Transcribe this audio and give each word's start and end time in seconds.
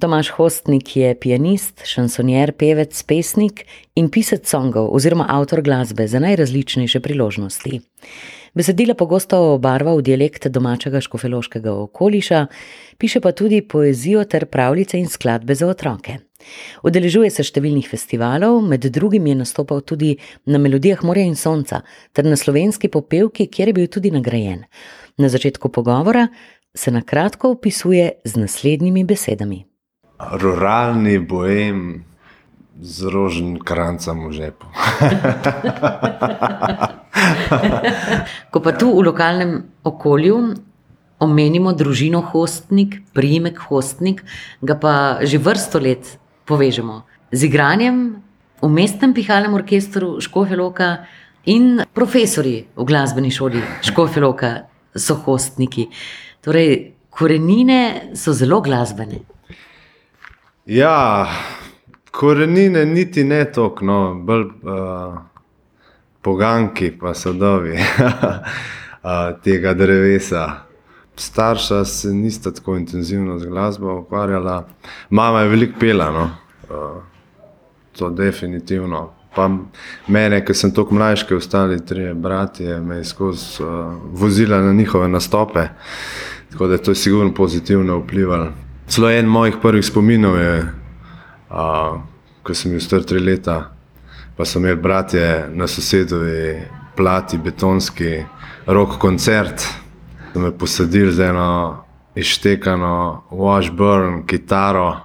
Tomaš 0.00 0.28
Hostnik 0.28 0.96
je 0.96 1.14
pianist, 1.14 1.84
šansonjer, 1.86 2.52
pevec, 2.58 3.02
pesnik 3.06 3.60
in 3.94 4.08
pisec 4.10 4.48
songov 4.50 4.88
oziroma 4.90 5.26
avtor 5.30 5.60
glasbe 5.62 6.06
za 6.10 6.18
najrazličnejše 6.18 7.00
priložnosti. 7.00 7.78
Besedila 8.54 8.94
pogosto 8.98 9.38
obarva 9.54 9.94
v 9.94 10.02
dialekt 10.02 10.48
domačega 10.50 10.98
škofeloškega 11.00 11.72
okoliša, 11.72 12.46
piše 12.98 13.20
pa 13.20 13.32
tudi 13.32 13.60
poezijo 13.62 14.24
ter 14.24 14.46
pravljice 14.46 14.98
in 14.98 15.06
skladbe 15.08 15.54
za 15.54 15.68
otroke. 15.70 16.16
Udeležuje 16.82 17.30
se 17.30 17.46
številnih 17.46 17.86
festivalov, 17.86 18.58
med 18.66 18.88
drugim 18.90 19.26
je 19.30 19.36
nastopal 19.44 19.84
tudi 19.86 20.16
na 20.46 20.58
Melodijah 20.58 21.04
Morja 21.06 21.26
in 21.26 21.38
Sonca 21.38 21.84
ter 22.12 22.26
na 22.26 22.36
slovenski 22.36 22.90
popevki, 22.90 23.46
kjer 23.46 23.70
je 23.70 23.76
bil 23.78 23.86
tudi 23.86 24.10
nagrajen. 24.10 24.66
Na 25.18 25.30
začetku 25.30 25.70
pogovora 25.70 26.26
se 26.74 26.90
na 26.90 27.02
kratko 27.02 27.54
opisuje 27.54 28.10
z 28.24 28.42
naslednjimi 28.42 29.04
besedami. 29.06 29.62
Ruralni 30.18 31.18
bojem 31.18 32.04
z 32.80 33.10
rožnim 33.10 33.58
krancem 33.58 34.28
v 34.28 34.32
žepu. 34.32 34.66
Ko 38.50 38.58
pa 38.60 38.72
tu 38.74 38.90
v 38.94 39.02
lokalnem 39.06 39.62
okolju 39.86 40.54
omenimo 41.22 41.72
družino 41.72 42.20
Hostnik, 42.20 43.02
priimek 43.14 43.58
Hostnik, 43.70 44.24
ga 44.62 44.74
pa 44.74 44.94
že 45.22 45.38
vrsto 45.38 45.78
let 45.78 46.18
povežemo 46.44 47.02
z 47.34 47.50
igranjem 47.50 48.22
v 48.62 48.68
mestnem 48.70 49.14
pihalnem 49.14 49.54
orkestru 49.54 50.20
Škofeloka 50.20 51.06
in 51.50 51.82
profesori 51.94 52.64
v 52.76 52.82
glasbeni 52.86 53.30
šoli 53.30 53.62
Škofeloka 53.82 54.70
so 54.94 55.18
hostniki. 55.26 55.90
Torej, 56.44 56.94
korenine 57.10 58.14
so 58.14 58.32
zelo 58.32 58.62
glasbene. 58.62 59.33
Ja, 60.66 61.26
korenine 62.10 62.84
niti 62.84 63.24
ne 63.24 63.52
toliko, 63.52 63.84
no, 63.84 64.14
bolj 64.14 64.44
uh, 64.44 65.18
poganki, 66.22 66.92
pa 67.00 67.14
sadovi 67.14 67.72
uh, 67.72 69.40
tega 69.44 69.74
drevesa. 69.74 70.50
Starša 71.16 71.84
se 71.84 72.08
nista 72.08 72.50
tako 72.50 72.76
intenzivno 72.76 73.38
z 73.38 73.46
glasbo 73.46 73.98
ukvarjala, 73.98 74.68
mama 75.10 75.40
je 75.40 75.48
veliko 75.48 75.78
pela. 75.80 76.10
No. 76.10 76.30
Uh, 76.70 77.02
to 77.98 78.10
definitivno. 78.10 79.10
Pa 79.36 79.50
mene, 80.08 80.44
ki 80.44 80.54
sem 80.54 80.72
tako 80.74 80.94
mlajši, 80.94 81.34
ostali 81.34 81.86
tri 81.86 82.14
bratje, 82.14 82.80
me 82.80 82.96
je 82.96 83.04
skozi 83.04 83.62
uh, 83.62 83.94
vozila 84.12 84.60
na 84.60 84.72
njihove 84.72 85.08
nastope. 85.08 85.68
Tako 86.52 86.66
da 86.66 86.72
je 86.72 86.82
to 86.82 86.94
sigurno 86.94 87.34
pozitivno 87.34 87.98
vplivalo. 87.98 88.63
Celo 88.88 89.10
en 89.10 89.26
mojih 89.26 89.54
prvih 89.62 89.84
spominov 89.84 90.36
je, 90.36 90.56
uh, 91.50 92.00
ko 92.42 92.54
sem 92.54 92.70
bil 92.70 92.80
star 92.80 93.02
tri 93.02 93.18
leta, 93.18 93.70
pa 94.36 94.44
so 94.44 94.58
imeli 94.58 94.76
bratje 94.76 95.48
na 95.54 95.66
sosedovi 95.66 96.60
plati, 96.96 97.38
betonski 97.38 98.24
rock 98.66 98.98
koncert. 99.00 99.64
So 100.32 100.40
me 100.40 100.50
posadili 100.58 101.12
z 101.12 101.30
eno 101.30 101.84
ištekano 102.14 103.22
Washburn 103.30 104.26
kitaro 104.26 105.00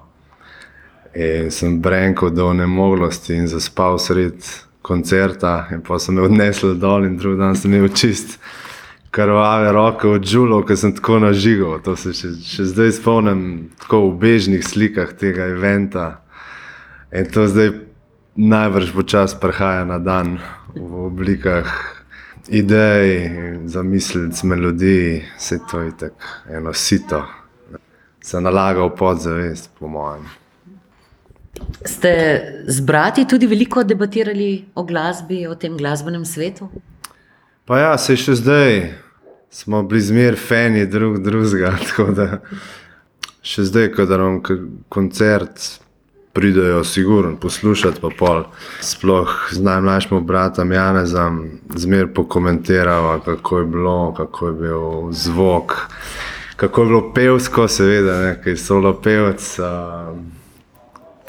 in 1.15 1.51
sem 1.51 1.81
brenkal 1.81 2.29
do 2.29 2.53
nemoglosti 2.53 3.35
in 3.35 3.47
zaspal 3.47 3.99
sred 3.99 4.45
koncerta 4.81 5.67
in 5.71 5.81
pa 5.81 5.99
sem 5.99 6.15
me 6.15 6.21
odnesel 6.21 6.75
dol 6.77 7.05
in 7.05 7.17
drug 7.17 7.37
dan 7.39 7.55
sem 7.55 7.73
imel 7.73 7.93
čist 7.93 8.37
krvave 9.11 9.71
roke 9.71 10.07
od 10.07 10.25
žulov, 10.25 10.65
ker 10.69 10.77
sem 10.77 10.93
tako 10.95 11.19
nažigal. 11.23 11.79
To 11.85 11.95
se 11.97 12.13
še, 12.13 12.33
še 12.45 12.69
zdaj 12.71 12.97
spomnim 13.01 13.69
tako 13.81 14.09
v 14.09 14.17
bežnih 14.23 14.65
slikah 14.65 15.13
tega 15.17 15.49
eventa 15.53 16.21
in 17.09 17.25
to 17.25 17.47
zdaj 17.49 17.73
najbrž 18.39 18.93
počas 18.93 19.33
prehaja 19.35 19.85
na 19.85 19.97
dan 19.97 20.37
v 20.75 21.07
oblikah 21.09 21.67
idej, 22.49 23.09
zamislic, 23.65 24.43
melodij, 24.43 25.23
vse 25.37 25.59
to 25.69 25.79
je 25.79 25.91
tako 25.97 26.25
eno 26.49 26.73
sito, 26.73 27.23
se 28.21 28.41
nalaga 28.41 28.85
v 28.85 28.95
podzavest, 28.97 29.69
po 29.79 29.87
mojem. 29.87 30.25
Ste 31.85 32.11
z 32.67 32.81
brati 32.81 33.25
tudi 33.27 33.47
veliko 33.47 33.83
debatirali 33.83 34.65
o 34.75 34.83
glasbi, 34.83 35.47
o 35.47 35.55
tem 35.55 35.77
glasbenem 35.77 36.25
svetu? 36.25 36.69
Pa 37.69 37.77
ja, 37.77 37.89
se 38.01 38.15
še 38.17 38.33
zdaj 38.33 38.79
smo 39.53 39.83
bili 39.85 40.01
zmer 40.01 40.37
fani 40.41 40.87
drug 40.89 41.19
drugega. 41.21 41.75
Tako 41.91 42.15
da 42.17 42.25
še 43.45 43.67
zdaj, 43.67 43.91
ko 43.93 44.07
da 44.09 44.17
imam 44.17 44.39
koncert, 44.89 45.67
pridejo, 46.33 46.81
sigurno 46.81 47.35
poslušati, 47.37 48.01
pa 48.01 48.09
pol. 48.17 48.41
Sploh 48.81 49.35
z 49.53 49.61
najmlajšim 49.61 50.25
bratom 50.25 50.73
Janezom, 50.73 51.39
zmer 51.77 52.09
pokomentiramo, 52.17 53.19
kako 53.29 53.61
je 53.61 53.69
bilo, 53.77 53.95
kako 54.17 54.47
je 54.47 54.57
bil 54.65 55.13
zvok, 55.13 55.77
kako 56.57 56.81
je 56.81 56.93
bilo 56.95 57.05
pevsko, 57.13 57.69
seveda, 57.69 58.19
nekaj 58.31 58.57
solo 58.57 58.97
pevc. 58.97 59.45
Uh, 59.61 60.17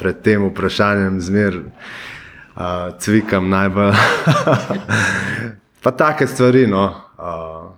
pred 0.00 0.24
tem 0.24 0.48
vprašanjem 0.48 1.20
zmer 1.20 1.60
uh, 1.60 2.96
cvikam 2.96 3.52
najbolj. 3.52 3.92
pa 5.82 5.90
take 5.90 6.26
stvari, 6.26 6.66
no. 6.66 6.88
Uh, 7.18 7.70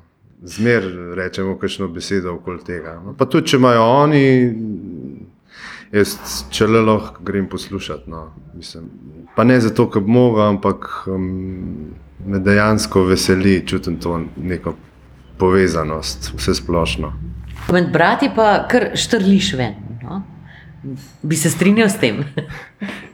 Zmer 0.42 0.82
rečemo, 1.14 1.54
kakšno 1.54 1.86
besedo 1.88 2.32
okoli 2.34 2.64
tega. 2.66 2.96
No, 2.98 3.12
pa 3.14 3.28
tudi, 3.30 3.52
če 3.52 3.60
imajo 3.60 3.82
oni 3.86 4.22
jaz 5.92 6.16
če 6.52 6.68
le 6.70 6.80
lahko 6.86 7.24
grem 7.24 7.48
poslušati. 7.52 8.10
No. 8.10 8.30
Mislim, 8.56 8.88
pa 9.36 9.44
ne 9.44 9.58
zato, 9.60 9.88
ker 9.92 10.04
bi 10.04 10.14
mogel, 10.16 10.44
ampak 10.54 10.88
um, 11.10 11.28
me 12.26 12.40
dejansko 12.40 13.04
veseli, 13.10 13.60
čutim 13.66 13.98
to 14.00 14.20
neko 14.36 14.74
povezanost, 15.38 16.32
vse 16.36 16.54
splošno. 16.54 17.12
Med 17.72 17.92
brati 17.92 18.30
pa 18.34 18.64
kar 18.70 18.92
štrliš 18.98 19.52
ven. 19.58 19.78
Bi 21.22 21.36
se 21.36 21.50
strinjal 21.50 21.88
s 21.88 21.98
tem? 22.00 22.24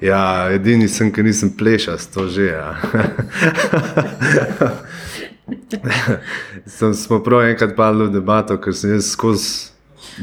ja, 0.01 0.49
edini 0.53 0.89
sem, 0.89 1.13
ki 1.13 1.23
nisem 1.23 1.51
plešal, 1.57 1.99
to 2.15 2.29
že. 2.33 2.49
Ja. 2.49 2.77
sem, 6.67 6.95
smo 6.95 7.21
prav 7.25 7.45
enkrat 7.49 7.77
padli 7.77 8.09
v 8.09 8.15
debato, 8.17 8.57
ker 8.57 8.73
sem 8.77 8.95
jaz 8.97 9.13
skozi 9.13 9.69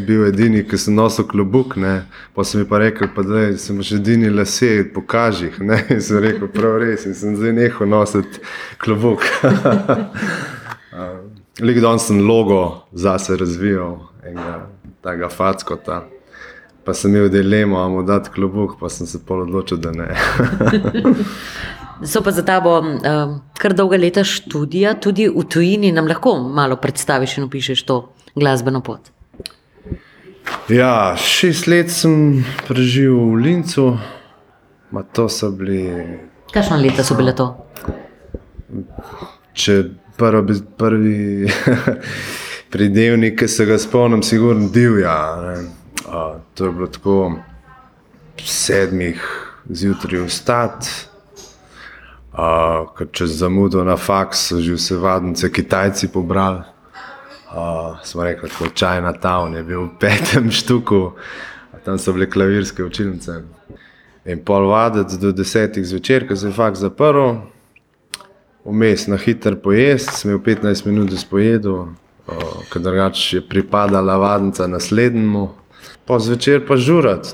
bil 0.07 0.25
edini, 0.27 0.63
ki 0.65 0.77
sem 0.79 0.95
nosil 0.97 1.27
klobuk, 1.29 1.75
ne? 1.79 2.03
pa 2.35 2.43
sem 2.43 2.61
jim 2.61 2.69
pa 2.69 2.81
rekel, 2.81 3.07
da 3.29 3.45
sem 3.61 3.81
že 3.81 3.99
edini 4.01 4.29
lase, 4.33 4.83
pokaži 4.93 5.51
jih. 5.51 5.61
In 5.93 6.01
sem 6.01 6.19
rekel, 6.23 6.49
prav 6.51 6.79
res, 6.81 7.05
in 7.05 7.13
sem 7.13 7.37
zdaj 7.37 7.53
nehal 7.55 7.89
nositi 7.89 8.41
klobuk. 8.81 9.21
Lik 11.61 11.79
dan 11.79 12.01
sem 12.01 12.19
logo 12.25 12.89
zase 12.91 13.37
razvijal, 13.39 14.01
enega 14.25 14.65
tega 15.05 15.29
fackota. 15.29 16.03
Pa 16.85 16.93
sem 16.93 17.15
imel 17.15 17.29
dilemo, 17.33 17.79
ali 17.81 17.93
mu 17.93 18.03
dati 18.05 18.29
klobuk, 18.29 18.77
pa 18.79 18.89
sem 18.93 19.07
se 19.09 19.19
pol 19.25 19.41
odločil, 19.47 19.81
da 19.81 19.91
ne. 19.91 20.09
So 22.03 22.19
pa 22.19 22.31
za 22.35 22.43
tabo 22.43 22.73
uh, 22.83 23.37
kar 23.55 23.71
dolga 23.73 23.95
leta 23.95 24.19
študija, 24.27 24.97
tudi 24.99 25.29
v 25.31 25.45
tujini, 25.47 25.93
nam 25.95 26.09
lahko 26.11 26.33
malo 26.43 26.75
predstaviš 26.75 27.37
in 27.37 27.45
opišeš 27.47 27.83
to 27.87 27.95
glasbeno 28.35 28.81
pot. 28.83 28.99
Ja, 30.67 31.15
šest 31.15 31.69
let 31.71 31.93
sem 31.95 32.43
preživel 32.67 33.31
v 33.31 33.39
Lincu, 33.45 33.85
Ma 34.95 35.03
to 35.03 35.29
so 35.29 35.49
bili. 35.51 35.91
Kakšno 36.53 36.77
leta 36.77 37.03
so 37.03 37.17
bile 37.19 37.33
to? 37.35 37.49
Če 39.53 39.73
prvi, 40.15 40.55
prvi 40.77 41.15
pridevnik, 42.73 43.35
ki 43.39 43.49
se 43.51 43.65
ga 43.67 43.75
spomnim, 43.81 44.23
sigurno 44.23 44.69
divja. 44.71 45.15
A, 46.09 46.37
to 46.53 46.65
je 46.65 46.71
bilo 46.71 46.87
tako 46.87 47.33
sedmih 48.43 49.21
zjutraj 49.69 50.25
vstat. 50.27 50.87
Uh, 52.35 53.05
če 53.15 53.29
zamudo 53.31 53.83
na 53.87 53.95
faks, 53.95 54.49
so 54.49 54.59
že 54.59 54.75
vse 54.75 54.97
vadnice 54.99 55.47
Kitajci 55.51 56.09
pobrali. 56.11 56.65
Uh, 57.55 57.95
smo 58.03 58.23
rekli, 58.27 58.49
da 58.59 58.65
je 58.65 58.71
čajna 58.75 59.13
town, 59.23 59.55
je 59.55 59.63
bil 59.63 59.85
v 59.85 59.91
petem 59.99 60.51
štuku, 60.51 61.13
tam 61.85 61.95
so 61.95 62.11
bile 62.11 62.27
klavirske 62.27 62.83
učilnice. 62.83 63.39
In 64.25 64.43
pol 64.43 64.67
vaditi 64.67 65.15
do 65.21 65.31
desetih 65.31 65.85
zvečer, 65.87 66.27
ko 66.27 66.35
se 66.35 66.49
je 66.49 66.53
fakt 66.53 66.75
zaprl, 66.75 67.37
vmes 68.65 69.07
na 69.07 69.15
hiter 69.15 69.55
pojest, 69.55 70.11
sem 70.19 70.33
imel 70.33 70.43
15 70.43 70.89
minut 70.89 71.15
za 71.15 71.23
spojedo, 71.23 71.87
uh, 72.27 72.57
ker 72.67 72.83
drugače 72.83 73.37
je 73.37 73.47
pripadala 73.47 74.17
vadnica 74.19 74.67
naslednjemu, 74.67 75.47
pa 76.05 76.19
zvečer 76.19 76.65
pa 76.67 76.77
žurat, 76.77 77.33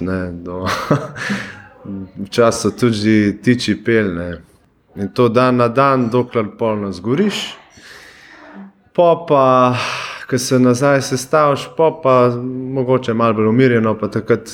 včasih 2.25 2.61
so 2.61 2.71
tudi 2.71 3.37
tiči 3.43 3.75
pelne. 3.83 4.41
In 4.95 5.09
to 5.15 5.29
dan 5.29 5.57
na 5.57 5.67
dan, 5.67 6.09
dokler 6.09 6.51
polno 6.59 6.91
zgoriš. 6.91 7.55
Pa 8.93 9.15
pa 9.27 9.75
ko 10.29 10.37
se 10.37 10.59
nazaj 10.59 11.01
sestaviš, 11.01 11.69
pa, 11.77 11.91
pa 12.03 12.35
mogoče 12.73 13.13
malo 13.13 13.33
bolj 13.33 13.47
umirjeno, 13.47 13.97
pa 13.99 14.07
takrat 14.07 14.51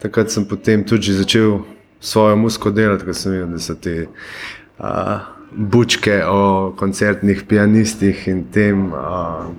takrat 0.00 0.30
sem 0.30 0.44
potem 0.48 0.84
tudi 0.84 1.12
začel 1.12 1.60
svojo 2.00 2.36
muziko 2.36 2.70
delati, 2.70 3.04
ker 3.04 3.14
sem 3.14 3.32
videl, 3.32 3.50
da 3.52 3.60
so 3.60 3.76
te 3.76 3.94
uh, 4.06 5.26
bučke 5.52 6.22
o 6.24 6.72
koncertnih 6.78 7.44
pianistih 7.48 8.28
in 8.32 8.46
tem. 8.52 8.88
Uh, 8.92 9.50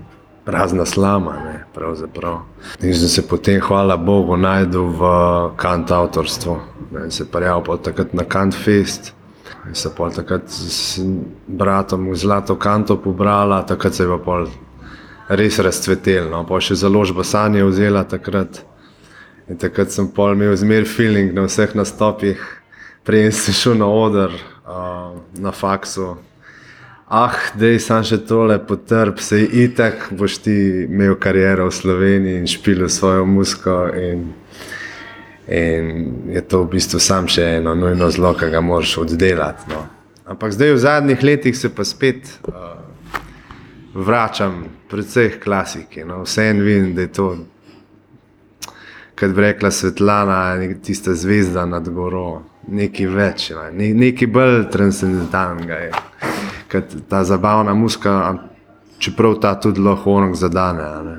Razna 0.46 0.86
slama, 0.86 1.34
ne, 1.46 1.66
pravzaprav. 1.74 2.40
In 2.82 2.96
sem 2.96 3.08
se 3.08 3.28
potem, 3.28 3.60
hvala 3.62 3.98
Bogu, 3.98 4.38
najdel 4.38 4.88
v 4.98 5.10
kant 5.56 5.92
avtorstvu. 5.92 6.58
Ne, 6.92 7.12
se 7.12 7.28
prijavil 7.32 7.64
pa 7.64 7.78
takrat 7.78 8.14
na 8.14 8.24
Kant 8.24 8.56
Fest. 8.56 9.14
In 9.68 9.76
se 9.76 9.92
pa 9.98 10.10
takrat 10.10 10.50
s 10.50 11.00
bratom 11.48 12.16
Zlato 12.16 12.56
kanto 12.56 12.98
pobrala, 12.98 13.62
takrat 13.66 13.94
se 13.94 14.04
je 14.04 14.18
pa 14.26 14.46
res 15.30 15.60
razcvetel. 15.60 16.30
No. 16.32 16.42
Pa 16.48 16.60
še 16.60 16.76
založba 16.76 17.24
Sanje 17.24 17.64
vzela 17.64 18.04
takrat. 18.04 18.64
In 19.50 19.62
takrat 19.62 19.94
sem 19.94 20.10
pol 20.10 20.34
imel 20.34 20.56
zmer 20.58 20.88
feeling 20.90 21.36
na 21.36 21.46
vseh 21.46 21.76
nastopih, 21.76 22.42
prej 23.06 23.32
sem 23.36 23.54
šel 23.54 23.78
na 23.78 23.88
oder, 23.92 24.34
uh, 24.66 25.14
na 25.38 25.52
faksu. 25.52 26.16
Ah, 27.14 27.34
da 27.60 27.68
je 27.68 27.80
sam 27.84 28.06
še 28.08 28.22
tole 28.24 28.56
potrp, 28.64 29.18
se 29.20 29.42
itak, 29.44 30.06
boš 30.16 30.38
ti 30.46 30.54
imel 30.86 31.18
kariero 31.20 31.66
v 31.68 31.74
Sloveniji 31.76 32.40
in 32.40 32.46
špil 32.48 32.86
svojo 32.88 33.26
musko. 33.28 33.74
In, 34.00 34.22
in 35.52 35.90
je 36.32 36.42
to 36.48 36.62
v 36.64 36.70
bistvu 36.78 37.02
sam 37.04 37.28
še 37.28 37.58
eno 37.58 37.74
nujno 37.76 38.08
zlo, 38.16 38.32
ki 38.40 38.48
ga 38.54 38.62
moraš 38.64 38.94
oddelati. 39.02 39.68
No. 39.74 39.82
Ampak 40.32 40.56
zdaj 40.56 40.72
v 40.72 40.78
zadnjih 40.86 41.26
letih 41.28 41.58
se 41.60 41.74
pa 41.76 41.84
spet 41.84 42.32
uh, 42.48 42.80
vračam, 43.92 44.62
predvsem 44.88 45.36
klasiki. 45.44 46.06
No. 46.08 46.22
Vse 46.24 46.48
en 46.54 46.64
vidim, 46.64 46.94
da 46.96 47.10
je 47.10 47.12
to 47.12 47.28
kot 49.20 49.36
bi 49.36 49.44
rekla 49.50 49.74
Svetlana, 49.76 50.40
tista 50.80 51.12
zvezda 51.12 51.68
nad 51.68 51.92
goro, 51.92 52.40
nekaj 52.72 53.12
več, 53.12 53.52
ne, 53.76 53.92
nekaj 54.00 54.32
bolj 54.32 54.64
transcendentalnega 54.72 55.82
je. 55.84 55.92
Kot 56.72 56.96
ta 57.10 57.24
zabavna 57.24 57.74
muska, 57.74 58.38
čeprav 59.00 59.36
ta 59.42 59.60
tudi 59.60 59.82
lahko 59.82 60.14
onog 60.14 60.36
zadane. 60.36 60.84
Ne. 61.04 61.18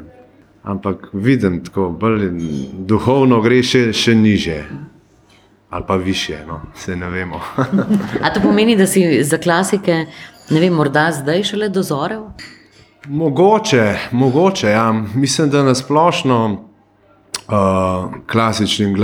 Ampak 0.62 1.08
vidim 1.12 1.64
tako, 1.64 1.90
bolj 1.90 2.30
duhovno 2.86 3.40
gre 3.42 3.62
še, 3.62 3.92
še 3.92 4.14
niže. 4.14 4.62
Ali 5.72 5.84
pa 5.88 5.96
više, 5.96 6.38
no, 6.48 6.60
se 6.74 6.96
ne 6.96 7.08
vemo. 7.10 7.40
A 8.24 8.32
to 8.34 8.40
pomeni, 8.40 8.76
da 8.76 8.86
si 8.86 9.24
za 9.24 9.38
klasike, 9.38 10.06
ne 10.50 10.60
vem, 10.60 10.74
morda 10.74 11.08
zdaj 11.12 11.42
šele 11.42 11.68
dozorel? 11.68 12.26
Mogoče, 13.08 13.96
mogoče, 14.12 14.68
ja. 14.68 14.92
Mislim, 15.14 15.50
da 15.50 15.62
nasplošno 15.62 16.44
uh, 16.52 18.14
klasičnim 18.30 18.94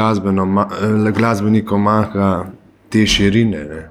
glasbenikom 1.14 1.82
manjka 1.82 2.44
te 2.88 3.06
širine. 3.06 3.64
Ne? 3.64 3.88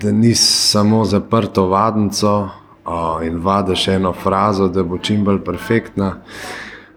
Da 0.00 0.12
ni 0.12 0.34
samo 0.34 1.04
zaprto 1.04 1.66
vadnico 1.66 2.48
uh, 2.86 3.26
in 3.26 3.38
vadiš 3.42 3.88
eno 3.88 4.12
frazo, 4.12 4.68
da 4.68 4.82
bo 4.82 4.98
čim 4.98 5.24
bolj 5.24 5.40
perfektna, 5.44 6.20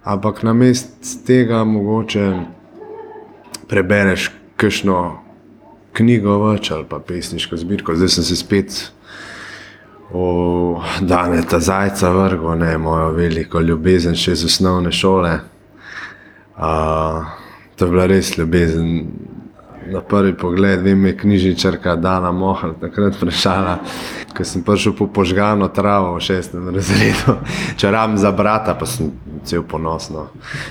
ampak 0.04 0.44
na 0.44 0.54
mest 0.54 1.26
tega 1.28 1.64
mogoče 1.64 2.34
prebereš 3.68 4.32
kakšno 4.58 5.00
knjigo 5.94 6.38
več 6.44 6.72
ali 6.72 6.86
pa 6.90 7.00
pesniško 7.00 7.58
zbirko. 7.58 7.96
Zdaj 7.96 8.10
sem 8.10 8.24
se 8.24 8.36
spet. 8.36 8.80
O, 10.14 10.82
danes 11.02 11.46
ta 11.46 11.60
zajca 11.62 12.10
vrgo, 12.10 12.56
ne 12.56 12.78
mojo 12.82 13.12
veliko 13.14 13.62
ljubezen 13.62 14.18
še 14.18 14.34
iz 14.34 14.46
osnovne 14.48 14.92
šole. 14.92 15.36
Uh, 16.58 17.30
to 17.76 17.86
je 17.86 17.92
bila 17.92 18.08
res 18.10 18.34
ljubezen. 18.38 18.90
Na 19.92 20.02
prvi 20.02 20.34
pogled, 20.38 20.82
vem, 20.82 21.06
je 21.06 21.18
knjižničarka 21.18 21.96
Dana 21.96 22.32
Mohal 22.32 22.74
takrat 22.82 23.16
vprašala, 23.16 23.78
ko 24.38 24.46
sem 24.46 24.64
prišel 24.64 24.94
po 24.94 25.08
požgano 25.08 25.68
travo 25.68 26.14
v 26.18 26.22
šestem 26.22 26.70
razredu, 26.76 27.40
če 27.78 27.92
rabim 27.92 28.18
za 28.18 28.32
brata, 28.32 28.76
pa 28.78 28.86
sem 28.86 29.12
cel 29.44 29.64
ponosno. 29.64 30.28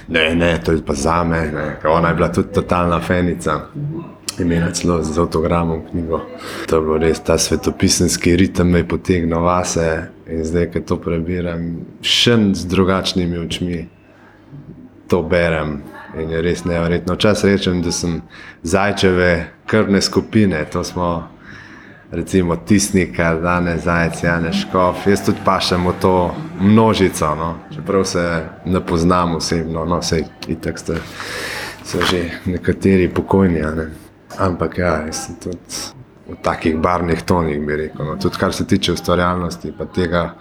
Ne, 0.09 0.35
ne, 0.35 0.53
to 0.65 0.73
je 0.73 0.85
pa 0.87 0.95
za 0.95 1.25
me, 1.25 1.41
ne. 1.53 1.67
ona 1.85 2.09
je 2.09 2.15
bila 2.15 2.29
tudi 2.33 2.55
totalna 2.55 3.01
fenica. 3.01 3.61
Imela 4.39 4.71
celo 4.71 5.03
z 5.03 5.19
avtogramom 5.19 5.81
knjigo. 5.91 6.21
To 6.71 6.77
je 6.77 6.83
bilo 6.83 6.99
res 7.03 7.19
ta 7.21 7.39
svetopisanski 7.39 8.37
ritem, 8.37 8.71
me 8.71 8.85
je 8.85 8.89
potegnil 8.89 9.43
vase 9.43 10.13
in 10.31 10.45
zdaj, 10.47 10.71
ko 10.71 10.81
to 10.87 10.99
prebiram, 11.03 11.65
še 12.07 12.37
z 12.55 12.71
drugačnimi 12.71 13.39
očmi 13.39 13.81
to 15.09 15.23
berem 15.23 15.81
in 16.17 16.31
je 16.31 16.43
res 16.43 16.65
nevrjetno. 16.65 17.15
Včasih 17.15 17.51
rečem, 17.51 17.83
da 17.83 17.93
sem 17.93 18.23
zajčeve 18.63 19.47
krvne 19.67 20.01
skupine, 20.03 20.65
to 20.73 20.85
smo 20.85 21.29
recimo 22.11 22.57
tisnika, 22.57 23.35
danes 23.35 23.85
zajec, 23.85 24.23
janeš 24.23 24.63
škof. 24.63 25.07
Jaz 25.07 25.25
tudi 25.27 25.39
pašem 25.45 25.87
v 25.87 25.93
to 26.01 26.35
množico, 26.61 27.35
no? 27.35 27.55
čeprav 27.75 28.05
se 28.05 28.45
ne 28.65 28.81
poznam 28.87 29.35
osebno, 29.37 29.85
no 29.85 29.99
vse 30.01 30.23
itak 30.49 30.79
ste, 30.79 30.97
so 31.85 32.01
že 32.11 32.31
nekateri 32.47 33.09
pokojni. 33.09 33.61
Ne? 33.61 33.91
Ampak 34.39 34.79
ja, 34.79 34.95
jaz 35.07 35.27
sem 35.27 35.37
tudi 35.43 35.59
v 36.29 36.37
takih 36.43 36.77
barvnih 36.77 37.23
tonih, 37.23 37.61
bi 37.67 37.77
rekel. 37.77 38.07
No? 38.07 38.17
Tudi 38.17 38.41
kar 38.41 38.53
se 38.53 38.67
tiče 38.67 38.93
ustvarjalnosti, 38.93 39.73
pa 39.79 39.85
tega 39.85 40.35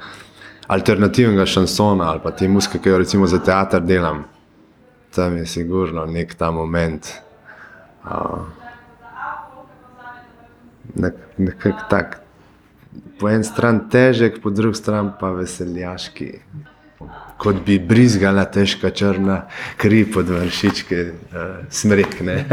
alternativnega 0.68 1.46
šansona 1.46 2.10
ali 2.12 2.20
pa 2.24 2.32
te 2.32 2.48
muske, 2.48 2.80
ki 2.80 2.90
jo 2.90 2.98
recimo 2.98 3.28
za 3.28 3.40
teater 3.40 3.82
delam 3.82 4.24
tam 5.18 5.38
je 5.38 5.46
sigurno 5.46 6.06
nek 6.06 6.36
ta 6.38 6.52
moment. 6.52 7.14
Uh, 8.06 8.46
nek, 10.96 11.14
nekak 11.38 11.90
tak, 11.90 12.22
po 13.18 13.30
eni 13.30 13.44
strani 13.44 13.90
težek, 13.92 14.42
po 14.44 14.50
drugi 14.54 14.78
strani 14.78 15.10
pa 15.20 15.32
veseljaški. 15.34 16.30
Kot 17.42 17.56
bi 17.66 17.80
brizgala 17.82 18.46
težka 18.50 18.90
črna 18.94 19.42
kri 19.82 20.06
pod 20.14 20.30
vršičke, 20.30 21.02
uh, 21.02 21.10
smrekne. 21.70 22.38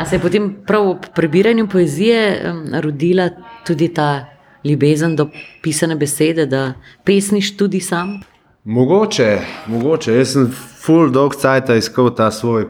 A 0.00 0.08
se 0.08 0.16
je 0.16 0.24
potem 0.24 0.56
prav 0.66 0.88
ob 0.96 1.06
prebiranju 1.16 1.68
poezije 1.68 2.20
um, 2.48 2.66
rodila 2.80 3.28
tudi 3.68 3.88
ta 3.92 4.40
ljubezen 4.64 5.16
do 5.16 5.28
pisane 5.62 5.96
besede, 5.96 6.46
da 6.46 6.72
pesniš 7.04 7.56
tudi 7.56 7.80
sam? 7.80 8.20
Mogoče, 8.64 9.38
mogoče. 9.66 10.14
Jaz 10.14 10.32
sem 10.32 10.50
full 10.84 11.08
dog 11.10 11.34
cajt 11.36 11.70
iskal 11.78 12.10
ta 12.14 12.28
svoj 12.30 12.66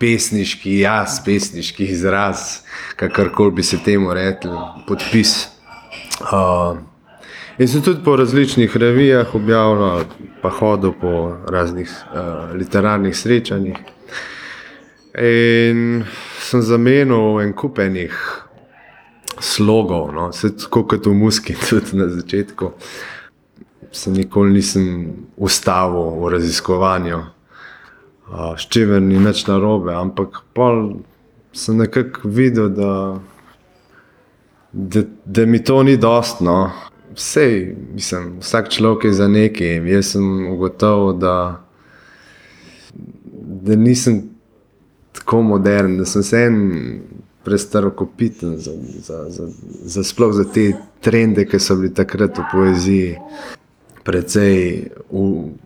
pesniški 0.00 0.78
jaz, 0.78 1.18
pesniški 1.24 1.84
izraz, 1.92 2.64
kakorkoli 2.96 3.52
bi 3.52 3.62
se 3.62 3.76
temu 3.84 4.14
rekel, 4.14 4.56
podpis. 4.88 5.34
Uh, 6.20 6.78
in 7.58 7.68
sem 7.68 7.82
tudi 7.82 8.00
po 8.04 8.16
različnih 8.16 8.76
revijah 8.76 9.34
objavljal, 9.34 10.04
pa 10.42 10.48
hodil 10.48 10.96
po 11.00 11.36
raznih 11.48 11.92
uh, 11.92 12.56
literarnih 12.56 13.16
srečanjih. 13.16 13.76
In 15.20 16.04
sem 16.40 16.62
zamenil 16.62 17.42
en 17.42 17.52
kupenih 17.52 18.16
slogov, 19.40 20.08
no, 20.14 20.30
tako 20.32 20.86
kot 20.88 21.06
v 21.06 21.12
muski, 21.14 21.56
tudi 21.68 22.00
na 22.00 22.08
začetku. 22.08 22.72
Uh, 23.94 23.96
se 23.96 24.10
nikoli 24.10 24.52
nisem 24.52 25.12
ustavil 25.36 26.18
v 26.20 26.30
raziskovanju, 26.30 27.18
s 28.58 28.66
čimer 28.68 29.02
ni 29.02 29.20
več 29.22 29.44
narobe, 29.46 29.94
ampak 29.94 30.40
pol 30.56 30.80
sem 31.54 31.78
nekako 31.78 32.28
videl, 32.28 32.72
da, 32.74 32.90
da, 34.72 35.04
da 35.24 35.46
mi 35.46 35.62
to 35.62 35.82
ni 35.86 35.94
dostno. 35.96 36.72
Vsej, 37.14 37.76
mislim, 37.94 38.40
vsak 38.42 38.72
človek 38.74 39.04
je 39.06 39.12
za 39.14 39.28
nekaj. 39.30 39.76
Jaz 39.86 40.14
sem 40.16 40.24
ugotovil, 40.50 41.12
da, 41.22 41.36
da 43.68 43.76
nisem 43.78 44.24
tako 45.14 45.44
modern, 45.54 46.00
da 46.00 46.08
sem 46.10 46.26
se 46.26 46.40
en 46.48 46.58
prestarokopiten 47.46 48.58
za, 48.58 48.72
za, 49.06 49.20
za, 49.30 49.46
za, 49.84 50.02
za 50.32 50.44
te 50.50 50.72
trende, 51.04 51.46
ki 51.46 51.62
so 51.62 51.78
bili 51.78 51.94
takrat 51.94 52.40
v 52.40 52.50
poeziji 52.50 53.12
precej 54.04 54.90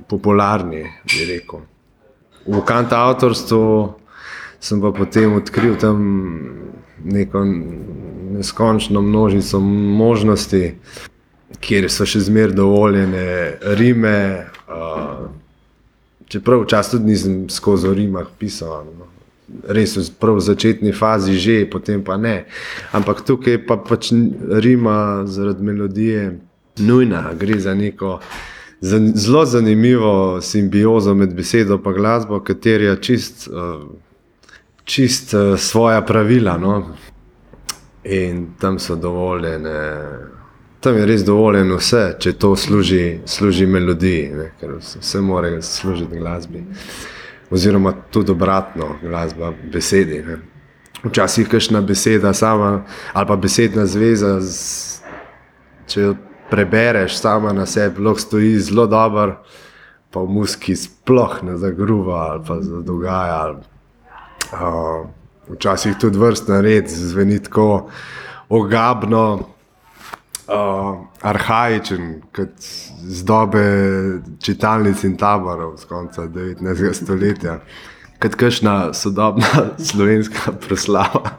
popularni, 0.09 0.85
bi 1.05 1.27
rekel. 1.27 1.67
V 2.49 2.63
kanta 2.65 3.03
avtorstvu 3.11 3.95
sem 4.61 4.81
pa 4.81 4.93
potem 4.95 5.35
odkril 5.37 5.77
tam 5.77 5.99
neko 7.05 7.45
neskončno 8.39 9.03
množico 9.03 9.61
možnosti, 9.61 10.75
kjer 11.61 11.91
so 11.91 12.07
še 12.07 12.23
zmeraj 12.29 12.57
dovoljene 12.57 13.27
rime. 13.79 14.47
Čeprav 16.29 16.65
včasih 16.65 16.99
tudi 16.99 17.15
nisem 17.15 17.37
skozi 17.51 17.95
rima 17.95 18.25
pisal. 18.39 18.85
No. 18.99 19.09
Res 19.65 19.97
v 19.97 20.05
prav 20.21 20.43
začetni 20.45 20.93
fazi 20.93 21.39
že, 21.41 21.63
potem 21.71 22.05
pa 22.05 22.19
ne. 22.21 22.45
Ampak 22.93 23.25
tukaj 23.25 23.63
pa 23.65 23.79
pač 23.81 24.13
rima 24.61 25.25
zaradi 25.25 25.65
melodije 25.65 26.27
nujna, 26.79 27.35
gre 27.35 27.61
za 27.61 27.75
neko 27.75 28.19
zelo 29.15 29.45
zanimivo 29.45 30.41
simbiozo 30.41 31.15
med 31.15 31.35
besedo 31.35 31.81
in 31.87 31.93
glasbo, 31.93 32.41
ki 32.41 32.55
terja 32.55 32.97
čist, 32.97 33.49
uh, 33.49 33.83
čist 34.85 35.35
uh, 35.35 35.59
svoja 35.59 36.03
pravila. 36.03 36.59
No? 36.59 36.95
In 38.05 38.47
tam 38.61 38.79
so 38.79 38.97
dovoljene, 38.97 40.05
tam 40.81 40.97
je 40.97 41.07
res 41.07 41.25
dovoljeno 41.25 41.77
vse, 41.77 42.17
če 42.19 42.33
to 42.33 42.57
služi, 42.57 43.21
služi 43.27 43.67
melodiji, 43.67 44.31
ne? 44.35 44.53
ker 44.61 44.79
vse 44.79 45.21
mora 45.21 45.63
služiti 45.63 46.19
glasbi. 46.19 46.65
Oziroma 47.51 47.93
tudi 48.11 48.31
obratno, 48.31 48.97
glasba 49.03 49.53
besedi. 49.73 50.23
Ne? 50.23 50.39
Včasih 51.05 51.47
je 51.47 51.51
kašna 51.51 51.81
beseda 51.81 52.33
sama 52.33 52.85
ali 53.13 53.27
pa 53.27 53.37
besedna 53.37 53.87
zveza, 53.87 54.41
z, 54.41 55.03
če 55.87 56.01
jo 56.01 56.15
prebereš 56.51 57.19
sama 57.21 57.53
na 57.53 57.67
sebi, 57.67 58.03
lahko 58.03 58.21
stoji 58.21 58.59
zelo 58.61 58.87
dobro, 58.87 59.43
pa 60.11 60.21
v 60.21 60.29
muski 60.29 60.77
sploh 60.77 61.43
ne 61.43 61.57
zagruva 61.57 62.21
ali 62.31 62.45
pa 62.47 62.61
zadogaja. 62.61 63.61
Uh, 64.53 65.07
včasih 65.49 65.97
tudi 66.01 66.19
vrstna 66.19 66.61
red 66.61 66.89
zveni 66.89 67.43
tako 67.43 67.91
ogabno, 68.49 69.41
uh, 70.49 70.97
arhajičen, 71.23 72.23
kot 72.37 72.49
z 72.99 73.25
dobe 73.25 73.65
čitalnic 74.41 75.05
in 75.05 75.17
taborov 75.17 75.77
z 75.77 75.85
konca 75.85 76.23
19. 76.23 76.93
stoletja. 76.93 77.61
Kot 78.19 78.35
kakšna 78.35 78.93
sodobna 78.93 79.71
slovenska 79.91 80.53
proslava. 80.53 81.37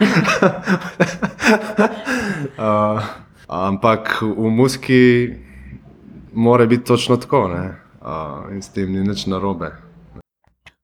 uh, 2.58 3.01
Ampak 3.50 4.22
v 4.22 4.50
muski 4.53 5.29
mora 6.34 6.65
biti 6.65 6.86
točno 6.86 7.18
tako, 7.18 7.48
ne? 7.48 7.75
in 8.53 8.62
s 8.62 8.70
tem 8.70 8.91
ni 8.94 9.03
nič 9.03 9.25
narobe. 9.25 9.72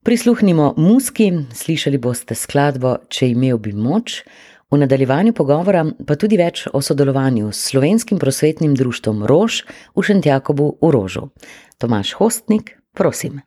Prisluhnimo 0.05 0.73
muski, 0.77 1.31
slišali 1.53 1.97
boste 1.97 2.35
skladbo 2.35 2.97
Če 3.09 3.29
imel 3.33 3.57
bi 3.57 3.73
moč, 3.73 4.23
v 4.71 4.77
nadaljevanju 4.81 5.33
pogovora 5.33 5.85
pa 6.05 6.17
tudi 6.17 6.37
več 6.37 6.65
o 6.73 6.81
sodelovanju 6.81 7.51
s 7.53 7.71
slovenskim 7.71 8.19
prosvetnim 8.19 8.75
društvom 8.75 9.23
Rož 9.25 9.63
v 9.95 10.05
Šentjakobu 10.05 10.77
v 10.81 10.91
Rožu. 10.93 11.29
Tomaš 11.77 12.13
Hostnik, 12.19 12.75
prosim. 12.93 13.41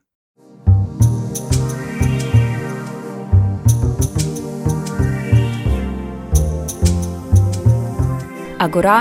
Agora, 8.60 9.00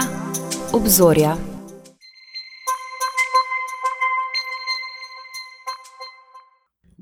obzorja. 0.74 1.36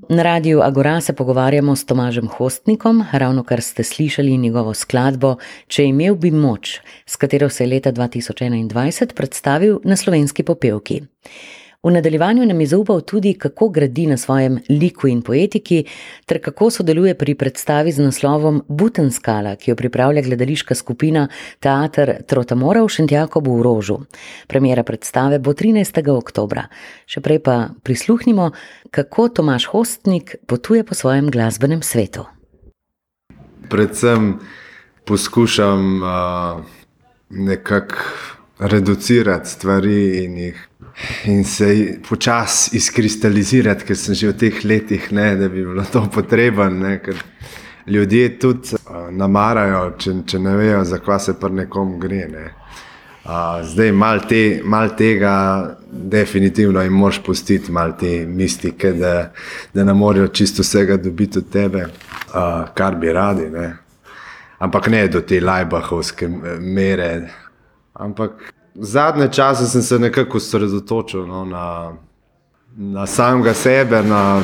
Na 0.08 0.22
radiju 0.22 0.60
Agora 0.62 1.00
se 1.00 1.12
pogovarjamo 1.12 1.76
s 1.76 1.86
Tomažem 1.86 2.28
Hostnikom, 2.28 3.04
ravno 3.12 3.44
kar 3.44 3.60
ste 3.60 3.82
slišali 3.82 4.38
njegovo 4.38 4.74
skladbo 4.74 5.36
Če 5.68 5.84
imel 5.84 6.14
bi 6.14 6.30
moč, 6.30 6.80
s 7.06 7.16
katero 7.16 7.48
se 7.48 7.64
je 7.64 7.68
leta 7.68 7.92
2021 7.92 9.14
predstavil 9.14 9.78
na 9.84 9.96
slovenski 9.96 10.42
popevki. 10.42 11.02
V 11.82 11.90
nadaljevanju 11.90 12.46
nam 12.46 12.60
je 12.60 12.66
zaupal 12.66 13.00
tudi, 13.00 13.34
kako 13.34 13.68
gradi 13.68 14.06
na 14.06 14.16
svojem 14.16 14.58
liku 14.68 15.08
in 15.08 15.22
poetiki, 15.22 15.84
ter 16.26 16.40
kako 16.42 16.70
sodeluje 16.70 17.14
pri 17.14 17.34
predstavi 17.34 17.92
z 17.92 18.02
naslovom 18.02 18.62
Butenskala, 18.68 19.56
ki 19.56 19.70
jo 19.70 19.76
pripravlja 19.76 20.22
gledališka 20.22 20.74
skupina 20.74 21.28
Teater 21.60 22.22
Trotamora 22.26 22.82
v 22.82 22.88
Šentjakobu 22.88 23.58
v 23.58 23.62
Rožu. 23.62 23.98
Premjera 24.48 24.82
predstave 24.82 25.38
bo 25.38 25.52
13. 25.52 26.02
oktobra. 26.10 26.66
Še 27.06 27.20
prej 27.20 27.38
pa 27.38 27.56
prisluhnimo, 27.82 28.50
kako 28.90 29.28
Tomaš 29.28 29.68
Hostnik 29.70 30.36
potuje 30.46 30.84
po 30.84 30.94
svojem 30.94 31.30
glasbenem 31.30 31.82
svetu. 31.82 32.26
Predvsem 33.68 34.38
poskušam 35.04 36.02
uh, 36.02 36.64
nekako 37.30 37.96
reducirati 38.58 39.50
stvari 39.50 40.24
in, 40.24 40.36
jih, 40.38 40.68
in 41.24 41.44
se 41.44 41.98
počasi 42.08 42.76
izkristalizirati, 42.76 43.84
ker 43.84 43.96
sem 43.96 44.14
že 44.14 44.32
v 44.32 44.38
teh 44.40 44.64
letih, 44.64 45.10
ne, 45.12 45.34
da 45.36 45.48
bi 45.48 45.64
bilo 45.64 45.84
to 45.84 46.06
potrebno. 46.12 46.96
Ljudje 47.86 48.38
tudi 48.38 48.74
uh, 48.74 49.08
namarajo, 49.14 49.92
če, 49.98 50.14
če 50.26 50.38
ne 50.42 50.56
vejo, 50.56 50.84
zakaj 50.84 51.20
se 51.20 51.34
pri 51.38 51.52
nekom 51.62 51.98
gre. 52.02 52.24
Ne. 52.32 52.46
Uh, 53.26 53.60
zdaj, 53.62 53.92
malo 53.92 54.24
te, 54.26 54.60
mal 54.64 54.96
tega, 54.98 55.76
definitivno 55.90 56.82
jim 56.82 56.98
moš 56.98 57.20
pustiti, 57.22 57.72
malo 57.72 57.94
te 58.00 58.26
mistike, 58.26 58.92
da, 58.92 59.30
da 59.74 59.84
ne 59.84 59.94
morejo 59.94 60.28
čisto 60.28 60.66
vsega 60.66 60.96
dobiti 60.96 61.38
od 61.38 61.50
tebe, 61.52 61.86
uh, 61.86 62.66
kar 62.74 62.98
bi 62.98 63.12
radi. 63.12 63.50
Ne. 63.54 63.70
Ampak 64.58 64.88
ne 64.90 65.06
do 65.12 65.20
te 65.20 65.40
lajbahovske 65.40 66.28
mere, 66.58 67.10
Ampak 67.96 68.52
zadnje 68.78 69.28
čase 69.32 69.66
sem 69.66 69.82
se 69.82 69.98
nekako 69.98 70.36
osredotočil 70.36 71.26
no, 71.26 71.44
na, 71.44 71.92
na 72.76 73.06
samega 73.06 73.54
sebe, 73.54 74.02
na, 74.02 74.42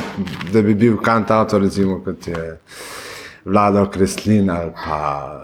da 0.53 0.61
bi 0.61 0.75
bil 0.75 0.97
kantator, 0.97 1.61
recimo 1.61 2.01
kot 2.03 2.27
je 2.27 2.59
vladal 3.45 3.89
Kreslin 3.89 4.49
ali 4.49 4.71
pa 4.85 5.39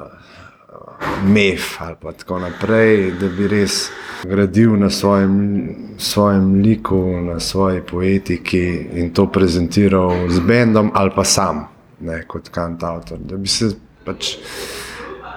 Mef 1.24 1.82
ali 1.82 1.96
pa 2.02 2.12
tako 2.12 2.40
naprej, 2.40 3.12
da 3.20 3.28
bi 3.28 3.48
res 3.48 3.90
gradil 4.24 4.76
na 4.80 4.90
svojem, 4.90 5.66
svojem 5.98 6.62
liku, 6.62 7.22
na 7.22 7.40
svoji 7.40 7.82
poetiki 7.82 8.88
in 8.94 9.14
to 9.14 9.28
prezentiral 9.32 10.30
z 10.30 10.40
bendom 10.40 10.92
ali 10.94 11.12
pa 11.16 11.24
sam, 11.24 11.68
ne, 12.00 12.24
kot 12.28 12.50
kantator. 12.50 13.18
Da 13.20 13.38
bi 13.38 13.48
se 13.48 13.72
pač 14.06 14.36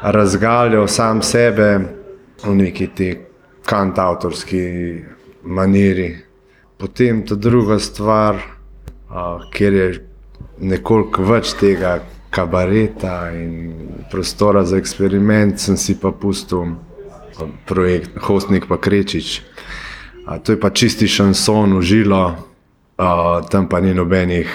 razgaljal 0.03 0.89
sam 0.89 1.23
sebe 1.23 1.79
v 2.45 2.55
neki 2.55 2.87
te 2.87 3.32
kantautorski 3.67 4.63
maniri. 5.43 6.17
Potem 6.79 7.27
ta 7.27 7.35
druga 7.35 7.79
stvar, 7.79 8.35
uh, 8.35 9.43
kjer 9.55 9.75
je 9.75 9.89
nekoliko 10.59 11.23
več 11.23 11.55
tega 11.61 12.01
kabareta 12.31 13.31
in 13.37 13.75
prostora 14.11 14.65
za 14.65 14.79
eksperiment, 14.81 15.61
sem 15.61 15.77
si 15.77 15.95
pa 16.01 16.11
pustil 16.13 16.75
projekt 17.67 18.19
Hostnik 18.23 18.67
pa 18.69 18.81
Krečič. 18.81 19.41
Uh, 20.27 20.39
to 20.43 20.57
je 20.57 20.61
pa 20.61 20.71
čisti 20.71 21.09
šanson, 21.09 21.77
užilo, 21.79 22.23
uh, 22.99 23.43
tam 23.51 23.69
pa 23.69 23.81
ni 23.81 23.95
nobenih, 23.95 24.51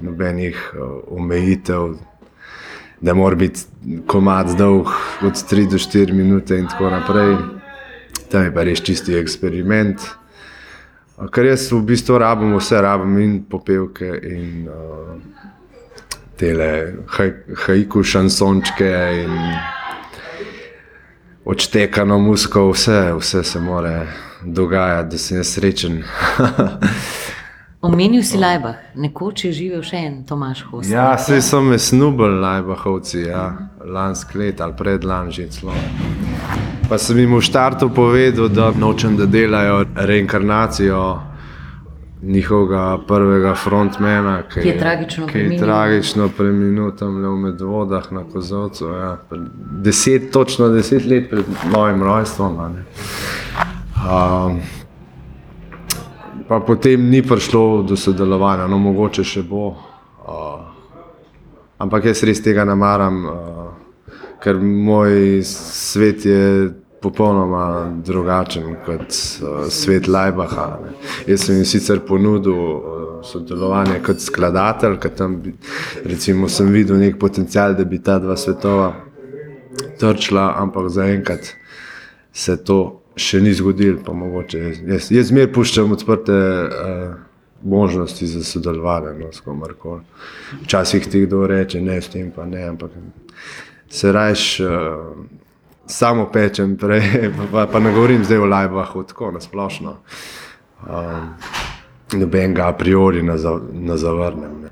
nobenih 0.00 0.70
uh, 0.74 1.00
omejitev 1.18 1.96
da 3.00 3.14
mora 3.14 3.36
biti 3.36 3.60
komat 4.06 4.46
dolg 4.58 4.86
od 5.22 5.32
3 5.32 5.70
do 5.70 5.76
4 5.76 6.12
minute 6.12 6.58
in 6.58 6.66
tako 6.68 6.90
naprej. 6.90 7.36
Tam 8.30 8.44
je 8.44 8.54
pa 8.54 8.64
res 8.66 8.82
čisti 8.82 9.16
eksperiment. 9.18 10.02
Ker 11.32 11.48
jaz 11.48 11.70
v 11.72 11.80
bistvu 11.86 12.18
rabim 12.20 12.52
vse, 12.58 12.80
rabim 12.84 13.18
in 13.22 13.36
popevke 13.48 14.10
in 14.28 14.66
uh, 14.68 15.14
tele 16.36 16.68
hajku 17.66 18.02
šansončke 18.04 18.92
in 19.22 19.32
odštekano 21.46 22.18
musko, 22.18 22.68
vse, 22.74 23.14
vse 23.16 23.44
se 23.44 23.60
mora 23.60 24.06
dogajati, 24.44 25.10
da 25.10 25.18
sem 25.18 25.44
srečen. 25.44 26.02
Omenil 27.86 28.22
si 28.22 28.38
Lajbah, 28.38 28.76
nekoč 28.98 29.44
je 29.44 29.52
živel 29.54 29.82
še 29.86 30.00
en 30.08 30.14
Tomaš 30.26 30.64
Hostel. 30.70 30.96
Ja, 30.96 31.14
se 31.18 31.38
so 31.44 31.60
me 31.62 31.78
snubili 31.78 32.40
Lajbahovci, 32.42 33.28
ja. 33.28 33.50
lansko 33.84 34.38
let 34.38 34.60
ali 34.60 34.74
predlan 34.76 35.30
že 35.30 35.48
celo. 35.48 35.76
Pa 36.88 36.98
sem 36.98 37.18
jim 37.18 37.34
v 37.34 37.42
štartu 37.42 37.90
povedal, 37.90 38.48
da 38.48 38.70
nočem, 38.70 39.16
da 39.16 39.26
delajo 39.26 39.84
reinkarnacijo 39.94 41.18
njihovega 42.22 42.98
prvega 43.08 43.54
frontmana, 43.54 44.42
ki, 44.42 44.60
ki 44.60 44.68
je 44.68 44.78
tragično 44.78 45.26
preminil. 45.26 45.58
tragično 45.58 46.28
preminil 46.36 46.96
tam 46.96 47.22
v 47.22 47.36
medvodah 47.36 48.12
na 48.12 48.24
Kozovcu. 48.32 48.84
Ja. 48.84 49.18
Deset, 49.82 50.32
točno 50.32 50.68
deset 50.68 51.06
let 51.06 51.30
pred 51.30 51.44
mojim 51.72 52.02
rojstvom. 52.02 52.58
Um, 52.58 52.76
pa 56.48 56.60
potem 56.60 57.10
ni 57.10 57.22
prišlo 57.22 57.82
do 57.82 57.96
sodelovanja, 57.96 58.66
no 58.66 58.78
mogoče 58.78 59.24
še 59.24 59.42
bo. 59.42 59.68
Uh, 60.26 60.60
ampak 61.78 62.04
jaz 62.04 62.22
res 62.22 62.42
tega 62.42 62.64
ne 62.64 62.74
maram, 62.74 63.24
uh, 63.24 63.32
ker 64.42 64.58
moj 64.60 65.42
svet 65.46 66.26
je 66.26 66.42
popolnoma 67.02 67.92
drugačen 68.04 68.76
kot 68.86 69.06
uh, 69.08 69.68
svet 69.70 70.08
Lajbaha. 70.08 70.66
Ne. 70.84 70.94
Jaz 71.26 71.46
sem 71.46 71.60
jim 71.60 71.68
sicer 71.68 72.00
ponudil 72.08 72.56
uh, 72.56 73.02
sodelovanje 73.26 74.00
kot 74.06 74.22
skladatelj, 74.22 74.98
ker 75.02 75.14
tam 75.14 75.36
bi, 75.44 75.54
recimo, 76.04 76.48
sem 76.48 76.72
videl 76.72 76.98
nek 77.02 77.18
potencial, 77.20 77.76
da 77.78 77.84
bi 77.84 78.00
ta 78.02 78.18
dva 78.22 78.36
svetova 78.36 78.92
trčila, 80.00 80.54
ampak 80.62 80.88
zaenkrat 80.92 81.52
se 82.32 82.56
to 82.64 82.80
še 83.16 83.40
ni 83.40 83.52
zgodil, 83.56 84.00
pa 84.04 84.12
mogoče 84.12 84.58
jaz, 84.60 84.80
jaz, 84.88 85.12
jaz 85.12 85.30
zmer 85.30 85.48
puščam 85.52 85.94
odprte 85.96 86.34
uh, 86.36 87.14
možnosti 87.62 88.26
za 88.26 88.42
sodelovanje 88.44 89.14
no, 89.20 89.30
s 89.32 89.40
komarkoli. 89.40 90.02
Včasih 90.64 91.06
ti 91.08 91.24
kdo 91.24 91.46
reče, 91.46 91.80
ne, 91.80 92.00
s 92.02 92.12
tem 92.12 92.28
pa 92.34 92.44
ne, 92.46 92.66
ampak 92.68 92.92
se 93.88 94.12
rajš. 94.12 94.60
Uh, 94.60 94.66
Samo 95.86 96.24
pečem, 96.32 96.72
prej, 96.76 97.30
pa, 97.52 97.68
pa 97.70 97.78
ne 97.78 97.92
govorim 97.94 98.24
zdaj 98.24 98.38
o 98.42 98.46
lajbah, 98.50 98.88
tako 99.06 99.30
na 99.30 99.40
splošno. 99.40 99.92
Um, 100.82 101.28
Noben 102.12 102.54
ga 102.54 102.66
a 102.68 102.72
priori 102.72 103.22
ne, 103.22 103.38
za, 103.38 103.52
ne 103.72 103.96
zavrnem. 103.96 104.62
Ne. 104.62 104.68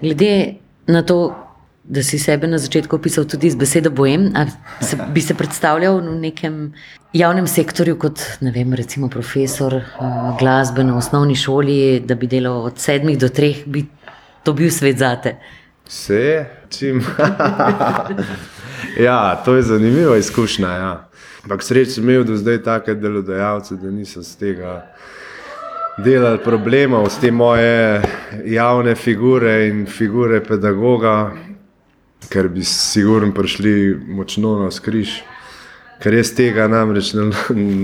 Glede 0.00 0.54
na 0.86 1.02
to, 1.02 1.34
da 1.84 2.02
si 2.02 2.18
sebe 2.18 2.46
na 2.46 2.58
začetku 2.58 2.96
opisal 2.96 3.24
tudi 3.24 3.50
z 3.50 3.56
besedo 3.56 3.90
bojem, 3.90 4.30
se, 4.80 4.96
bi 5.14 5.20
se 5.20 5.34
predstavljal 5.34 5.98
v 5.98 6.14
nekem 6.20 6.72
javnem 7.12 7.46
sektorju 7.46 7.98
kot 7.98 8.20
vem, 8.40 8.74
recimo 8.74 9.08
profesor 9.08 9.74
uh, 9.74 10.38
glasbe 10.38 10.84
na 10.84 10.96
osnovni 10.96 11.36
šoli, 11.36 12.00
da 12.06 12.14
bi 12.14 12.26
delal 12.26 12.68
od 12.70 12.78
sedmih 12.78 13.18
do 13.18 13.28
treh, 13.28 13.64
bi 13.66 13.84
to 14.42 14.52
bil 14.52 14.70
svet 14.70 14.98
zate. 14.98 15.36
Vse, 15.86 16.46
čim. 16.70 17.04
ja, 19.06 19.42
to 19.44 19.54
je 19.54 19.62
zanimiva 19.62 20.16
izkušnja. 20.16 20.68
Ja. 20.68 21.08
Ampak 21.42 21.62
srečo 21.62 21.90
sem 21.90 22.04
imel 22.04 22.24
do 22.24 22.36
zdaj 22.36 22.62
take 22.62 22.94
delodajalce, 22.94 23.76
da 23.76 23.90
niso 23.90 24.22
z 24.22 24.36
tega 24.36 24.86
delali 25.98 26.38
problemov, 26.44 27.08
s 27.10 27.18
te 27.20 27.30
moje 27.30 28.02
javne 28.44 28.94
figure 28.94 29.66
in 29.68 29.86
figure 29.86 30.40
pedagoga, 30.44 31.32
ker 32.30 32.48
bi 32.48 32.64
sigurno 32.64 33.34
prišli 33.34 33.98
močno 34.06 34.58
na 34.62 34.70
skriž. 34.70 35.20
Ker 36.02 36.14
jaz 36.18 36.32
tega 36.34 36.66
namreč 36.66 37.12
ne, 37.14 37.28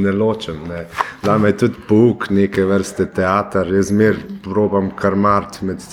ne 0.05 0.13
ločem. 0.13 0.59
Ne. 0.69 0.85
Za 1.23 1.39
me 1.39 1.53
je 1.53 1.59
tudi 1.65 1.87
pouk 1.89 2.31
neke 2.35 2.65
vrste 2.67 3.07
teater, 3.15 3.71
jaz 3.75 3.93
zmer 3.93 4.19
probam 4.43 4.91
karmart 4.99 5.63
med 5.63 5.85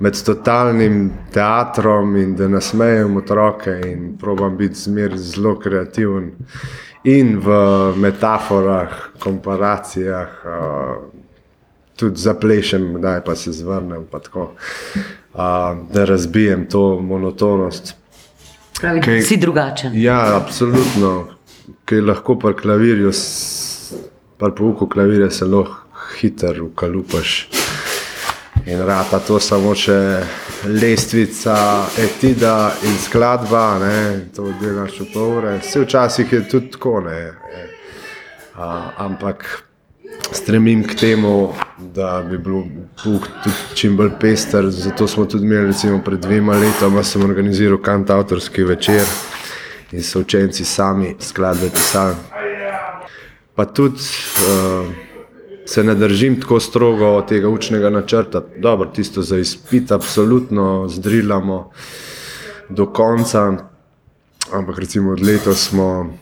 med 0.00 0.16
totalnim 0.24 1.10
teatrom 1.32 2.16
in 2.16 2.32
da 2.36 2.48
nasmejem 2.48 3.16
otroke 3.16 3.74
in 3.84 4.16
probam 4.18 4.56
biti 4.56 4.74
zmer 4.74 5.16
zelo 5.16 5.58
kreativen 5.60 6.30
in 7.04 7.36
v 7.40 7.50
metaforah, 7.96 8.92
komparacijah, 9.18 10.28
tudi 11.96 12.20
zaplešem, 12.20 12.94
kdaj 12.96 13.24
pa 13.24 13.34
se 13.36 13.52
zvrnem, 13.52 14.06
pa 14.10 14.18
tako, 14.18 14.50
da 15.92 16.04
razbijem 16.04 16.66
to 16.68 17.00
monotonost. 17.00 17.94
Pravi, 18.80 19.00
da 19.00 19.20
si 19.22 19.36
drugačen. 19.36 19.92
Ja, 19.94 20.36
absolutno. 20.36 21.39
Ker 21.84 22.04
lahko 22.04 22.38
pri 22.38 22.54
klavirju, 22.54 23.12
pri 24.38 24.52
pouku 24.56 24.88
klavirja 24.88 25.30
se 25.30 25.44
lahko 25.44 25.90
hitro 26.20 26.64
ukalupaš. 26.64 27.48
In 28.66 28.82
rata 28.86 29.18
to 29.24 29.38
samo 29.40 29.72
še 29.74 29.96
lestvica, 30.68 31.56
etida 31.98 32.74
in 32.84 32.98
skladba, 33.00 33.64
ne, 33.80 33.96
to 34.36 34.50
delaš 34.60 35.00
v 35.00 35.06
pol 35.14 35.38
ure. 35.38 35.56
Vse 35.62 35.80
včasih 35.86 36.32
je 36.32 36.42
tudi 36.48 36.70
tako, 36.76 37.00
ne. 37.06 37.20
A, 38.60 38.68
ampak 39.06 39.46
stremim 40.36 40.84
k 40.84 40.98
temu, 41.00 41.54
da 41.94 42.20
bi 42.22 42.38
bil 42.38 42.66
puk 43.00 43.30
tudi 43.40 43.56
čim 43.74 43.96
bolj 43.96 44.12
pester. 44.20 44.68
Zato 44.70 45.08
smo 45.08 45.24
tudi 45.24 45.48
imeli, 45.48 45.72
recimo 45.72 46.02
pred 46.04 46.20
dvema 46.20 46.58
letoma, 46.60 47.02
sem 47.02 47.24
organiziral 47.24 47.80
kant 47.80 48.12
avtorski 48.12 48.68
večer 48.68 49.08
in 49.92 50.02
so 50.02 50.20
učenci 50.20 50.64
sami 50.64 51.16
skladbe 51.20 51.70
pisali. 51.70 52.14
Pa 53.54 53.64
tudi 53.64 53.98
uh, 53.98 54.92
se 55.66 55.84
ne 55.84 55.94
držim 55.94 56.40
tako 56.40 56.60
strogo 56.60 57.22
tega 57.28 57.48
učnega 57.48 57.90
načrta. 57.90 58.42
Dobro, 58.56 58.88
tisto 58.88 59.22
za 59.22 59.38
izpit, 59.38 59.92
absolutno 59.92 60.88
zdrilamo 60.88 61.70
do 62.68 62.86
konca. 62.86 63.52
Ampak 64.52 64.78
recimo 64.78 65.12
od 65.12 65.22
leta 65.22 65.54
smo 65.54 66.12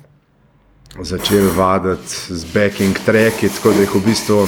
začeli 1.01 1.51
vaditi 1.57 2.35
z 2.35 2.45
backing 2.55 2.99
tracki, 3.07 3.49
tako 3.49 3.73
da 3.73 3.81
jih 3.81 3.95
v 3.95 4.05
bistvu 4.05 4.47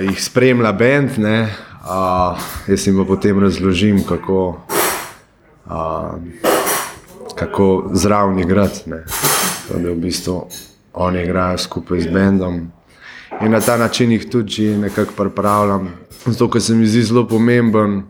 jih 0.00 0.24
spremlja 0.24 0.72
bend. 0.72 1.10
Uh, 1.18 2.38
jaz 2.66 2.86
jim 2.86 2.98
pa 2.98 3.04
potem 3.04 3.38
razložim, 3.38 4.02
kako, 4.04 4.60
uh, 5.66 6.55
kako 7.36 7.90
zraven 7.92 8.38
igrati. 8.38 8.90
Da 9.70 9.78
je 9.78 9.90
v 9.90 9.94
bistvu 9.94 10.46
oni 10.94 11.22
igrajo 11.22 11.58
skupaj 11.58 12.00
z 12.00 12.10
bendom. 12.12 12.60
In 13.40 13.52
na 13.52 13.60
ta 13.60 13.76
način 13.76 14.12
jih 14.12 14.30
tudi 14.30 14.76
nekako 14.76 15.12
pripravljam. 15.16 15.88
Zato, 16.26 16.50
ker 16.50 16.62
se 16.62 16.74
mi 16.74 16.86
zdi 16.86 17.02
zelo 17.02 17.26
pomemben, 17.28 18.02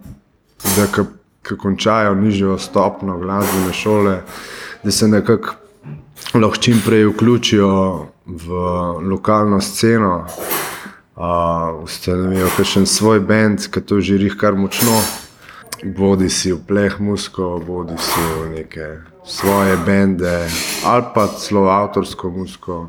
da 0.77 0.87
ko 0.87 1.57
končajo 1.57 2.15
nižjo 2.15 2.59
stopno 2.59 3.19
glasbene 3.19 3.73
šole, 3.73 4.21
da 4.85 4.91
se 4.91 5.09
nekako 5.09 5.55
lahko 6.35 6.57
čim 6.57 6.81
prej 6.87 7.05
vključijo 7.05 8.07
v 8.27 8.53
lokalno 9.11 9.61
sceno, 9.61 10.27
uh, 11.17 11.83
ustanovijo 11.83 12.49
še 12.65 12.87
svoj 12.87 13.21
bend, 13.21 13.69
ki 13.71 13.81
to 13.81 14.01
žiri 14.01 14.31
kar 14.39 14.55
močno. 14.55 15.01
Bodi 15.85 16.31
si 16.31 16.53
v 16.53 16.59
pleh 16.67 17.01
musko, 17.01 17.61
bodi 17.67 17.99
si 18.01 18.21
v 18.21 18.49
neke 18.57 18.87
svoje 19.25 19.77
bende 19.87 20.49
ali 20.85 21.05
pa 21.15 21.27
celo 21.27 21.69
avtorsko 21.69 22.31
muziko. 22.31 22.89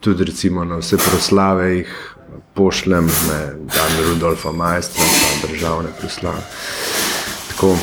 Tudi 0.00 0.24
recimo 0.24 0.64
na 0.64 0.76
vse 0.76 0.96
proslave 0.96 1.76
jih 1.76 2.14
pošljem, 2.54 3.06
ne 3.06 3.40
dan 3.74 3.92
Rudolfa 4.08 4.52
Majstra, 4.52 5.04
pa 5.04 5.48
državne 5.48 5.88
proslave. 6.00 6.42
Tako, 7.50 7.76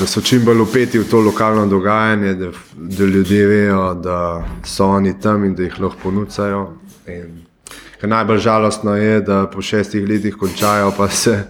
da 0.00 0.06
so 0.06 0.20
čim 0.20 0.44
bolj 0.44 0.60
upeti 0.60 0.98
v 0.98 1.08
to 1.10 1.20
lokalno 1.20 1.66
dogajanje, 1.66 2.34
da, 2.34 2.50
da 2.76 3.04
ljudje 3.04 3.46
vejo, 3.46 3.94
da 3.94 4.44
so 4.64 4.86
oni 4.86 5.20
tam 5.20 5.44
in 5.44 5.54
da 5.54 5.62
jih 5.62 5.80
lahko 5.80 5.98
ponucajo. 6.02 6.72
In, 7.06 7.44
najbolj 8.02 8.38
žalostno 8.38 8.96
je, 8.96 9.20
da 9.20 9.46
po 9.46 9.62
šestih 9.62 10.08
letih 10.08 10.36
končajo, 10.36 10.92
pa 10.96 11.08
se 11.08 11.44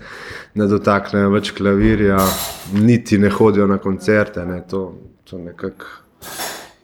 ne 0.55 0.67
dotaknejo 0.67 1.31
več 1.31 1.53
klavirja, 1.57 2.19
niti 2.73 3.19
ne 3.19 3.31
hodijo 3.31 3.67
na 3.67 3.79
koncerte. 3.79 4.45
Ne, 4.47 4.63
to, 4.69 4.95
to 5.25 5.39
nekako 5.39 5.87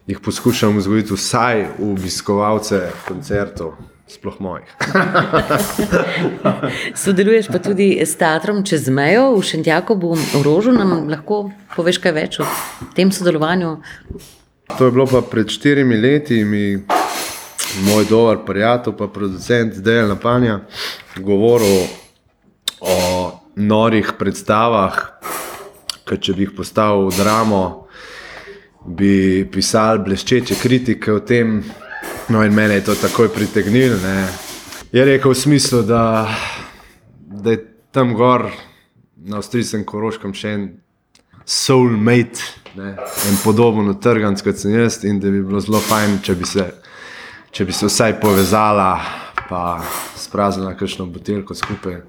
jih 0.06 0.20
poskušam 0.20 0.76
vzgojiti 0.76 1.14
vsaj 1.14 1.66
v 1.78 1.90
obiskovalce 1.92 2.80
koncertov. 3.08 3.72
Sploh 4.08 4.34
mojih. 4.40 4.68
Sodeluješ 7.04 7.46
pa 7.48 7.58
tudi 7.58 7.96
s 8.04 8.18
teatrom 8.20 8.60
čez 8.64 8.90
mejo 8.92 9.30
v 9.32 9.42
Šentjaku, 9.42 9.96
v 9.96 10.42
Rožu. 10.44 10.74
Nam 10.76 11.08
lahko 11.08 11.48
poveš 11.72 11.98
kaj 12.04 12.12
več 12.12 12.38
o 12.44 12.48
tem 12.94 13.08
sodelovanju? 13.08 13.78
To 14.76 14.84
je 14.84 14.92
bilo 14.92 15.06
pa 15.08 15.22
pred 15.24 15.48
štirimi 15.48 15.96
leti. 15.96 16.44
Mi, 16.44 16.76
moj 17.88 18.04
dober 18.10 18.44
prijatelj, 18.44 18.92
pa 18.98 19.08
producent 19.08 19.80
Dejal 19.80 20.12
Napanja, 20.12 20.60
govoril 21.16 21.88
o 22.84 23.33
norih 23.56 24.12
predstavah, 24.18 24.98
ki 26.04 26.18
če 26.20 26.34
bi 26.36 26.46
jih 26.46 26.54
postavil 26.56 27.08
v 27.08 27.16
dramo, 27.16 27.62
bi 28.84 29.44
pisali 29.50 30.02
bleščeče 30.04 30.58
kritike 30.60 31.12
o 31.14 31.22
tem, 31.24 31.62
no 32.28 32.44
in 32.44 32.54
mene 32.54 32.80
je 32.80 32.86
to 32.90 32.98
takoj 32.98 33.30
pritegnilo. 33.32 33.96
Je 34.92 35.04
rekel 35.04 35.32
v 35.32 35.38
smislu, 35.38 35.82
da, 35.88 36.28
da 37.26 37.54
je 37.54 37.64
tam 37.94 38.14
gor 38.14 38.50
na 39.24 39.40
avstrijskem 39.40 39.86
koroškem 39.88 40.34
še 40.36 40.52
en 40.52 40.68
soulmate, 41.48 42.42
ne? 42.76 42.94
en 43.28 43.36
podoben 43.44 43.88
utrgan 43.92 44.36
kot 44.36 44.60
sem 44.60 44.74
jaz 44.74 45.00
in 45.04 45.20
da 45.20 45.32
bi 45.32 45.42
bilo 45.44 45.60
zelo 45.64 45.80
fajn, 45.80 46.18
če 46.24 46.36
bi 46.36 46.48
se, 46.48 46.66
če 47.54 47.64
bi 47.64 47.76
se 47.76 47.88
vsaj 47.88 48.18
povezala. 48.20 49.23
Pa 49.54 49.82
spraznila 50.16 50.74
kakšno 50.74 51.06
buteljko 51.06 51.54
skupaj. 51.54 52.00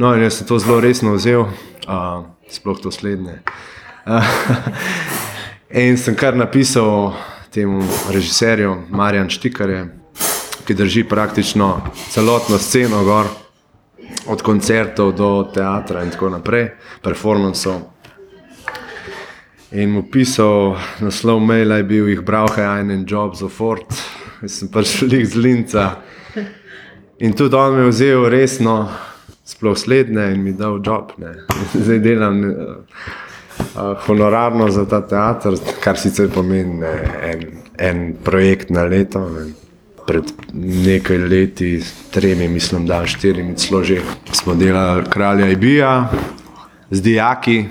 No, 0.00 0.14
in 0.16 0.22
jaz 0.22 0.38
sem 0.38 0.46
to 0.48 0.56
zelo 0.58 0.78
resno 0.80 1.10
vzel, 1.12 1.42
uh, 1.44 2.22
sploh 2.48 2.80
to 2.80 2.88
slednje. 2.90 3.42
Uh, 4.06 4.24
In 5.84 5.98
sem 6.00 6.16
kar 6.16 6.32
napisal 6.36 7.12
temu 7.52 7.84
režiserju, 8.08 8.86
Marjan 8.88 9.28
Štikarju, 9.28 9.84
ki 10.64 10.74
drži 10.74 11.04
praktično 11.04 11.68
celotno 12.08 12.56
sceno, 12.58 13.04
gor, 13.04 13.28
od 14.26 14.42
koncertov 14.42 15.12
do 15.12 15.30
teatra 15.54 16.06
in 16.08 16.16
tako 16.16 16.32
naprej, 16.38 16.70
performancev. 17.04 17.82
In 19.76 19.92
mu 19.92 20.06
pisal, 20.08 20.78
naslov 21.04 21.44
maila 21.44 21.82
je 21.82 21.90
bil: 21.92 22.08
jih 22.08 22.24
brauche 22.24 22.64
einen 22.64 23.04
Job 23.04 23.36
sofort, 23.36 23.92
jaz 24.40 24.60
sem 24.62 24.72
prišel 24.72 25.20
iz 25.20 25.36
Linca. 25.36 25.90
In 27.18 27.32
tudi 27.32 27.54
on 27.54 27.74
me 27.74 27.82
je 27.82 27.88
vzel 27.88 28.28
resno, 28.28 28.88
sploh 29.44 29.76
slednje 29.78 30.32
in 30.32 30.42
mi 30.42 30.52
dal 30.52 30.80
job. 30.84 31.12
Ne. 31.18 31.34
Zdaj 31.84 31.98
delam 31.98 32.40
uh, 32.44 33.96
honorarno 34.06 34.70
za 34.70 34.84
ta 34.88 35.00
teater, 35.00 35.54
kar 35.80 35.98
sicer 35.98 36.30
pomeni 36.34 36.80
ne, 36.80 36.94
en, 37.22 37.44
en 37.78 38.02
projekt 38.24 38.70
na 38.70 38.82
leto. 38.82 39.28
Ne. 39.30 39.52
Pred 40.04 40.32
nekaj 40.54 41.18
leti, 41.18 41.78
tremi, 42.12 42.48
mislim, 42.48 42.84
da 42.86 43.06
štirimi, 43.06 43.54
celo 43.56 43.80
že 43.84 44.02
smo 44.32 44.54
delali 44.54 45.06
kralja 45.10 45.48
Ibija 45.48 46.10
z 46.90 47.02
dijaki, 47.02 47.64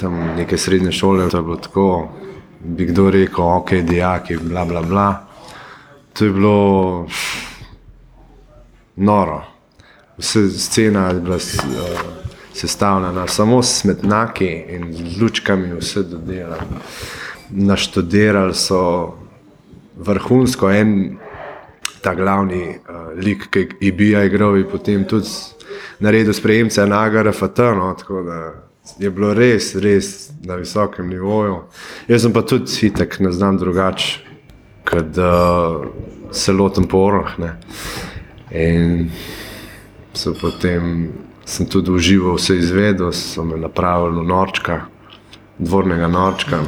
tam 0.00 0.14
neke 0.36 0.56
srednje 0.58 0.92
šole. 0.92 1.28
To 1.28 1.36
je 1.36 1.42
bilo 1.42 1.56
tako, 1.56 2.08
bi 2.64 2.86
kdo 2.86 3.10
rekel, 3.10 3.44
ok, 3.44 3.72
dijaki, 3.72 4.36
bla, 4.36 4.64
bla, 4.64 4.82
bla. 4.82 5.26
To 6.12 6.24
je 6.24 6.30
bilo 6.32 7.06
noro. 8.96 9.42
Vse 10.18 10.50
scena 10.50 11.08
je 11.08 11.20
bila 11.20 11.36
uh, 11.36 12.00
sestavljena 12.52 13.26
samo 13.26 13.62
s 13.62 13.80
smetnaki 13.80 14.64
in 14.68 14.92
z 14.92 15.22
lučkami, 15.22 15.74
vse 15.78 16.02
dodelano. 16.02 16.80
Naštudirali 17.50 18.54
so 18.54 19.14
vrhunsko 19.96 20.70
en 20.70 21.18
ta 22.02 22.14
glavni 22.14 22.68
uh, 22.68 23.18
lik, 23.24 23.48
ki 23.50 23.68
je 23.80 23.92
bil 23.92 24.24
igral 24.24 24.56
in 24.56 24.68
potem 24.70 25.04
tudi 25.04 25.28
naredil 25.98 26.32
sprejemce 26.32 26.86
Nagara 26.86 27.32
Fatano. 27.32 27.94
Tako 27.98 28.22
da 28.22 28.52
je 28.98 29.10
bilo 29.10 29.34
res, 29.34 29.74
res 29.74 30.30
na 30.44 30.54
visokem 30.54 31.08
nivoju. 31.08 31.62
Jaz 32.08 32.22
sem 32.22 32.32
pa 32.32 32.42
tudi 32.42 32.72
hitek, 32.80 33.20
ne 33.20 33.32
znam 33.32 33.58
drugače, 33.58 34.20
kot 34.88 35.12
da 35.14 35.32
se 36.32 36.52
lotim 36.52 36.88
po 36.88 37.04
orah. 37.06 37.36
In 38.50 39.10
so 40.12 40.34
potem 40.34 41.12
sem 41.44 41.66
tudi 41.66 41.90
užival 41.90 42.34
vse 42.38 42.56
izvedel, 42.56 43.12
so 43.12 43.44
me 43.44 43.58
napravili 43.58 44.20
v 44.20 44.26
norčka, 44.26 44.80
dvornega 45.58 46.08
norčka. 46.08 46.62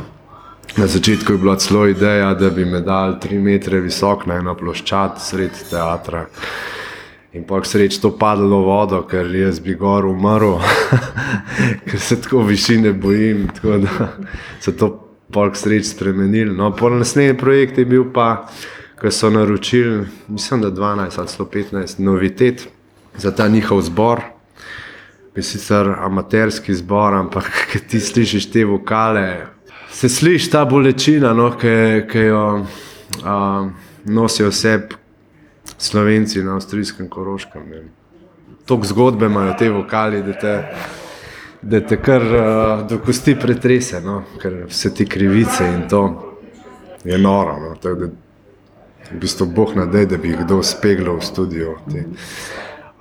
Na 0.77 0.87
začetku 0.87 1.33
je 1.33 1.39
bila 1.39 1.57
celo 1.57 1.87
ideja, 1.87 2.35
da 2.35 2.51
bi 2.51 2.65
me 2.65 2.81
dal 2.81 3.19
tri 3.21 3.39
metre 3.39 3.81
visok 3.81 4.27
na 4.27 4.39
eno 4.41 4.55
ploščad 4.55 5.21
sred 5.21 5.53
teatra. 5.71 6.27
In 7.33 7.45
pa 7.49 7.63
sreč 7.65 7.97
to 8.01 8.11
padlo 8.17 8.63
vodo, 8.65 9.03
ker 9.09 9.29
jaz 9.35 9.61
bi 9.61 9.75
gor 9.75 10.05
umrl, 10.05 10.59
ker 11.89 12.01
se 12.01 12.21
tako 12.21 12.43
višine 12.49 12.93
bojim, 12.93 13.49
tako 13.57 13.79
da 13.85 14.09
se 14.61 14.77
to 14.77 14.91
polk 15.33 15.57
sreč 15.57 15.89
spremenil. 15.95 16.53
No, 16.57 16.71
po 16.77 16.91
naslednji 16.93 17.39
projekt 17.41 17.79
je 17.79 17.85
bil 17.89 18.05
pa, 18.13 18.49
ko 19.03 19.11
so 19.11 19.31
naročili, 19.31 20.07
mislim, 20.29 20.61
da 20.61 20.71
12 20.71 21.19
ali 21.19 21.29
115 21.29 22.01
novitet 22.01 22.69
za 23.17 23.35
ta 23.35 23.49
njihov 23.49 23.83
zbor. 23.83 24.21
Je 25.37 25.43
sicer 25.43 25.89
amaterski 25.99 26.75
zbor, 26.75 27.15
ampak 27.15 27.51
ti 27.91 28.01
slišiš 28.01 28.51
te 28.51 28.65
vokale, 28.65 29.47
se 29.91 30.09
sliši 30.09 30.51
ta 30.51 30.65
bolečina, 30.65 31.33
no, 31.35 31.51
ki 32.11 32.19
jo 32.19 32.47
uh, 32.55 33.71
nosijo 34.05 34.49
vse 34.49 34.81
slovenci 35.79 36.43
na 36.45 36.55
avstrijskem 36.55 37.09
koroškem. 37.09 37.63
Tok 38.67 38.87
zgodbe 38.87 39.27
imajo 39.27 39.55
te 39.59 39.71
vokali, 39.71 40.23
da 40.23 40.33
te, 40.33 40.57
da 41.63 41.81
te 41.81 41.97
kar 41.97 42.23
uh, 42.23 42.89
do 42.89 42.99
kosti 42.99 43.35
pretrese, 43.35 44.01
no, 44.01 44.23
ker 44.43 44.65
vse 44.69 44.95
ti 44.95 45.07
krivice 45.07 45.67
in 45.75 45.89
to 45.89 46.05
je 47.05 47.19
noro. 47.19 47.59
No, 47.61 47.75
tak, 47.83 47.99
da, 47.99 48.07
v 49.13 49.21
bistvu 49.21 49.47
Bog 49.47 49.75
nadej, 49.77 50.07
da 50.07 50.17
bi 50.17 50.33
jih 50.33 50.45
kdo 50.45 50.63
speglal 50.63 51.21
v 51.21 51.25
studio. 51.25 51.77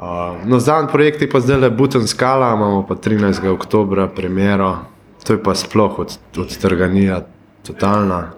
Uh, 0.02 0.42
no, 0.46 0.60
Zadnji 0.60 0.92
projekt 0.92 1.22
je 1.22 1.30
pa 1.30 1.40
zdaj 1.40 1.60
le 1.60 1.70
Button 1.70 2.08
Skala, 2.08 2.54
imamo 2.56 2.86
pa 2.88 2.96
13. 2.96 3.48
oktober 3.48 4.08
premjero. 4.16 4.78
To 5.24 5.34
je 5.34 5.44
pa 5.44 5.56
sploh 5.56 6.00
od, 6.00 6.18
od 6.38 6.58
trganija, 6.58 7.22
totalna. 7.64 8.34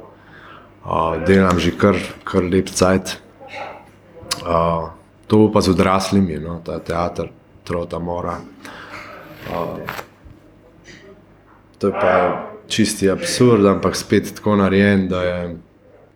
Uh, 0.83 1.23
delam 1.27 1.59
že 1.59 1.71
kar, 1.71 1.95
kar 2.23 2.43
lep 2.43 2.67
cajt. 2.67 3.17
Uh, 4.43 4.91
to 5.27 5.37
bo 5.37 5.51
pa 5.51 5.61
z 5.63 5.71
odraslimi, 5.71 6.35
no, 6.43 6.59
ta 6.65 6.79
teater, 6.83 7.31
trota 7.63 7.99
mora. 7.99 8.35
Uh, 9.47 9.79
to 11.79 11.87
je 11.87 11.93
pa 11.95 12.13
čisti 12.67 13.09
absurd, 13.09 13.65
ampak 13.65 13.95
spet 13.95 14.35
tako 14.35 14.55
narejen, 14.55 15.07
da 15.07 15.23
je 15.23 15.55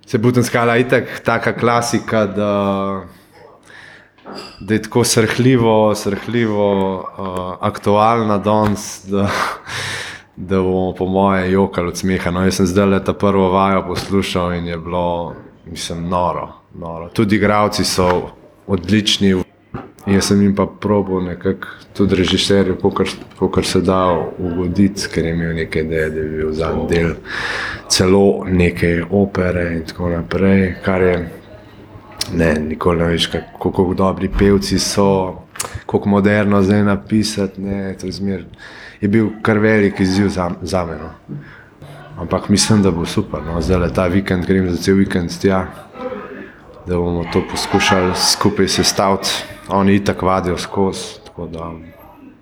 se 0.08 0.18
Button 0.18 0.44
skala 0.44 0.78
itak 0.78 1.20
taka 1.24 1.54
klasika, 1.54 2.26
da, 2.26 3.04
da 4.60 4.74
je 4.74 4.82
tako 4.82 5.04
srhljivo, 5.04 5.96
srhljivo 5.96 6.96
uh, 6.96 7.56
aktualna 7.60 8.38
danes. 8.38 9.06
da 10.38 10.62
bomo, 10.62 10.94
po 10.94 11.06
moje, 11.06 11.52
jokali 11.52 11.88
od 11.88 11.98
smeha. 11.98 12.32
No, 12.32 12.44
jaz 12.46 12.56
sem 12.56 12.66
zdaj 12.66 12.86
le 12.86 13.00
ta 13.04 13.14
prvo 13.14 13.50
vajo 13.50 13.82
poslušal 13.88 14.54
in 14.54 14.68
je 14.68 14.78
bilo, 14.78 15.34
mislim, 15.66 16.10
noro. 16.10 16.50
noro. 16.74 17.10
Tudi 17.10 17.36
igravci 17.36 17.84
so 17.84 18.30
odlični. 18.68 19.47
Jaz 20.08 20.30
sem 20.30 20.42
jim 20.42 20.56
pa 20.56 20.66
probil 20.66 21.22
nekako 21.26 21.68
tudi 21.94 22.16
režiserju, 22.16 22.78
kar 23.54 23.66
se 23.66 23.82
da 23.82 24.28
ugoditi, 24.38 25.10
ker 25.14 25.26
je 25.26 25.34
imel 25.34 25.56
nekaj 25.56 25.82
ideje, 25.82 26.10
da 26.10 26.22
bi 26.22 26.38
bil 26.38 26.52
zadnji 26.52 26.88
del 26.90 27.12
celo 27.90 28.46
neke 28.48 29.04
opere 29.12 29.74
in 29.76 29.84
tako 29.86 30.10
naprej. 30.10 30.76
Kar 30.86 31.02
je, 31.02 31.18
ne, 32.34 32.54
nikoli 32.70 33.04
ne 33.04 33.12
veš, 33.12 33.30
kako 33.60 33.94
dobri 33.98 34.30
pevci 34.40 34.80
so, 34.80 35.44
kako 35.86 36.10
moderno 36.10 36.62
zdaj 36.64 36.84
napisati. 36.84 37.62
Ne, 37.62 37.96
to 38.00 38.06
je 38.06 38.12
zmerno 38.12 38.48
je 39.02 39.08
bil 39.08 39.30
kar 39.42 39.60
velik 39.60 40.00
izziv 40.00 40.30
za, 40.30 40.52
za 40.62 40.86
me. 40.86 40.98
No. 40.98 41.38
Ampak 42.18 42.50
mislim, 42.50 42.82
da 42.84 42.92
bo 42.92 43.06
super. 43.06 43.44
No. 43.44 43.62
Zdaj 43.62 43.78
le 43.78 43.94
ta 43.94 44.08
vikend, 44.08 44.46
grem 44.46 44.70
za 44.70 44.78
cel 44.78 44.96
vikend 44.96 45.32
tja, 45.42 45.66
da 46.88 46.98
bomo 46.98 47.26
to 47.34 47.44
poskušali 47.52 48.14
skupaj 48.16 48.68
sestaviti. 48.68 49.57
Oni 49.70 49.96
itak 49.96 50.22
vadijo 50.22 50.58
skozi, 50.58 51.20
tako 51.26 51.48
da 51.48 51.72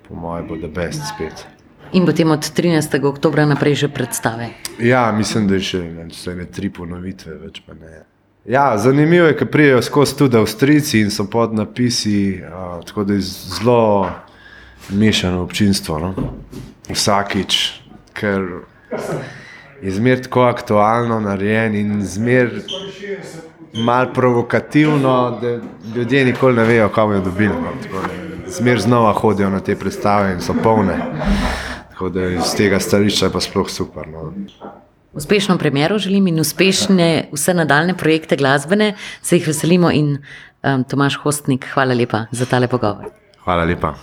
po 0.08 0.16
mojem 0.16 0.48
bo 0.48 0.56
da 0.56 0.68
best 0.68 1.02
spet. 1.16 1.46
In 1.92 2.06
potem 2.06 2.32
od 2.32 2.40
13. 2.40 3.06
oktober 3.06 3.48
naprej 3.48 3.76
že 3.76 3.88
predstave. 3.88 4.50
Ja, 4.80 5.12
mislim, 5.12 5.48
da 5.48 5.56
je 5.56 5.62
še 5.62 5.80
ne, 5.80 6.08
ne 6.36 6.46
tri 6.46 6.70
ponovitve, 6.70 7.38
več 7.46 7.62
pa 7.66 7.74
ne. 7.74 8.04
Ja, 8.46 8.78
zanimivo 8.78 9.26
je, 9.28 9.38
ker 9.38 9.48
prijejo 9.50 9.82
skozi 9.82 10.18
tudi 10.18 10.38
Avstrijci 10.38 11.00
in 11.02 11.10
so 11.10 11.26
pod 11.30 11.54
napisi, 11.54 12.42
uh, 12.46 12.84
tako 12.86 13.04
da 13.04 13.14
je 13.14 13.22
zelo 13.22 14.10
mešano 14.90 15.42
občinstvo. 15.42 16.00
No? 16.00 16.14
Vsakič, 16.90 17.82
ker 18.14 18.44
je 19.82 19.92
zmer 19.92 20.24
tako 20.24 20.42
aktualno 20.42 21.20
narejen 21.20 21.76
in 21.76 22.06
zmer 22.06 22.62
malo 23.74 24.14
provokativno, 24.14 25.40
da 25.42 25.60
ljudje 25.96 26.26
nikoli 26.26 26.56
ne 26.56 26.64
vejo, 26.64 26.90
kam 26.90 27.12
jo 27.12 27.20
dobili. 27.22 27.54
No? 27.54 28.02
Zmer 28.48 28.80
znova 28.80 29.14
hodijo 29.14 29.50
na 29.50 29.60
te 29.60 29.76
predstave 29.76 30.34
in 30.34 30.42
so 30.42 30.54
polne. 30.64 30.98
Tako 31.90 32.10
da 32.10 32.26
iz 32.26 32.56
tega 32.58 32.80
stališča 32.80 33.26
je 33.26 33.32
pa 33.32 33.40
sploh 33.40 33.70
super. 33.70 34.08
No? 34.08 34.34
Uspešno 35.14 35.58
premjero 35.58 35.98
želim 35.98 36.28
in 36.28 36.40
uspešne 36.40 37.30
vse 37.32 37.54
nadaljne 37.54 37.98
projekte 37.98 38.36
glasbene, 38.36 38.96
se 39.22 39.38
jih 39.38 39.48
veselimo 39.48 39.92
in 39.92 40.18
um, 40.64 40.84
Tomaš 40.84 41.16
Hostnik, 41.16 41.68
hvala 41.74 41.94
lepa 41.94 42.26
za 42.32 42.46
tale 42.46 42.68
pogovor. 42.68 43.06
Hvala 43.44 43.64
lepa. 43.64 43.94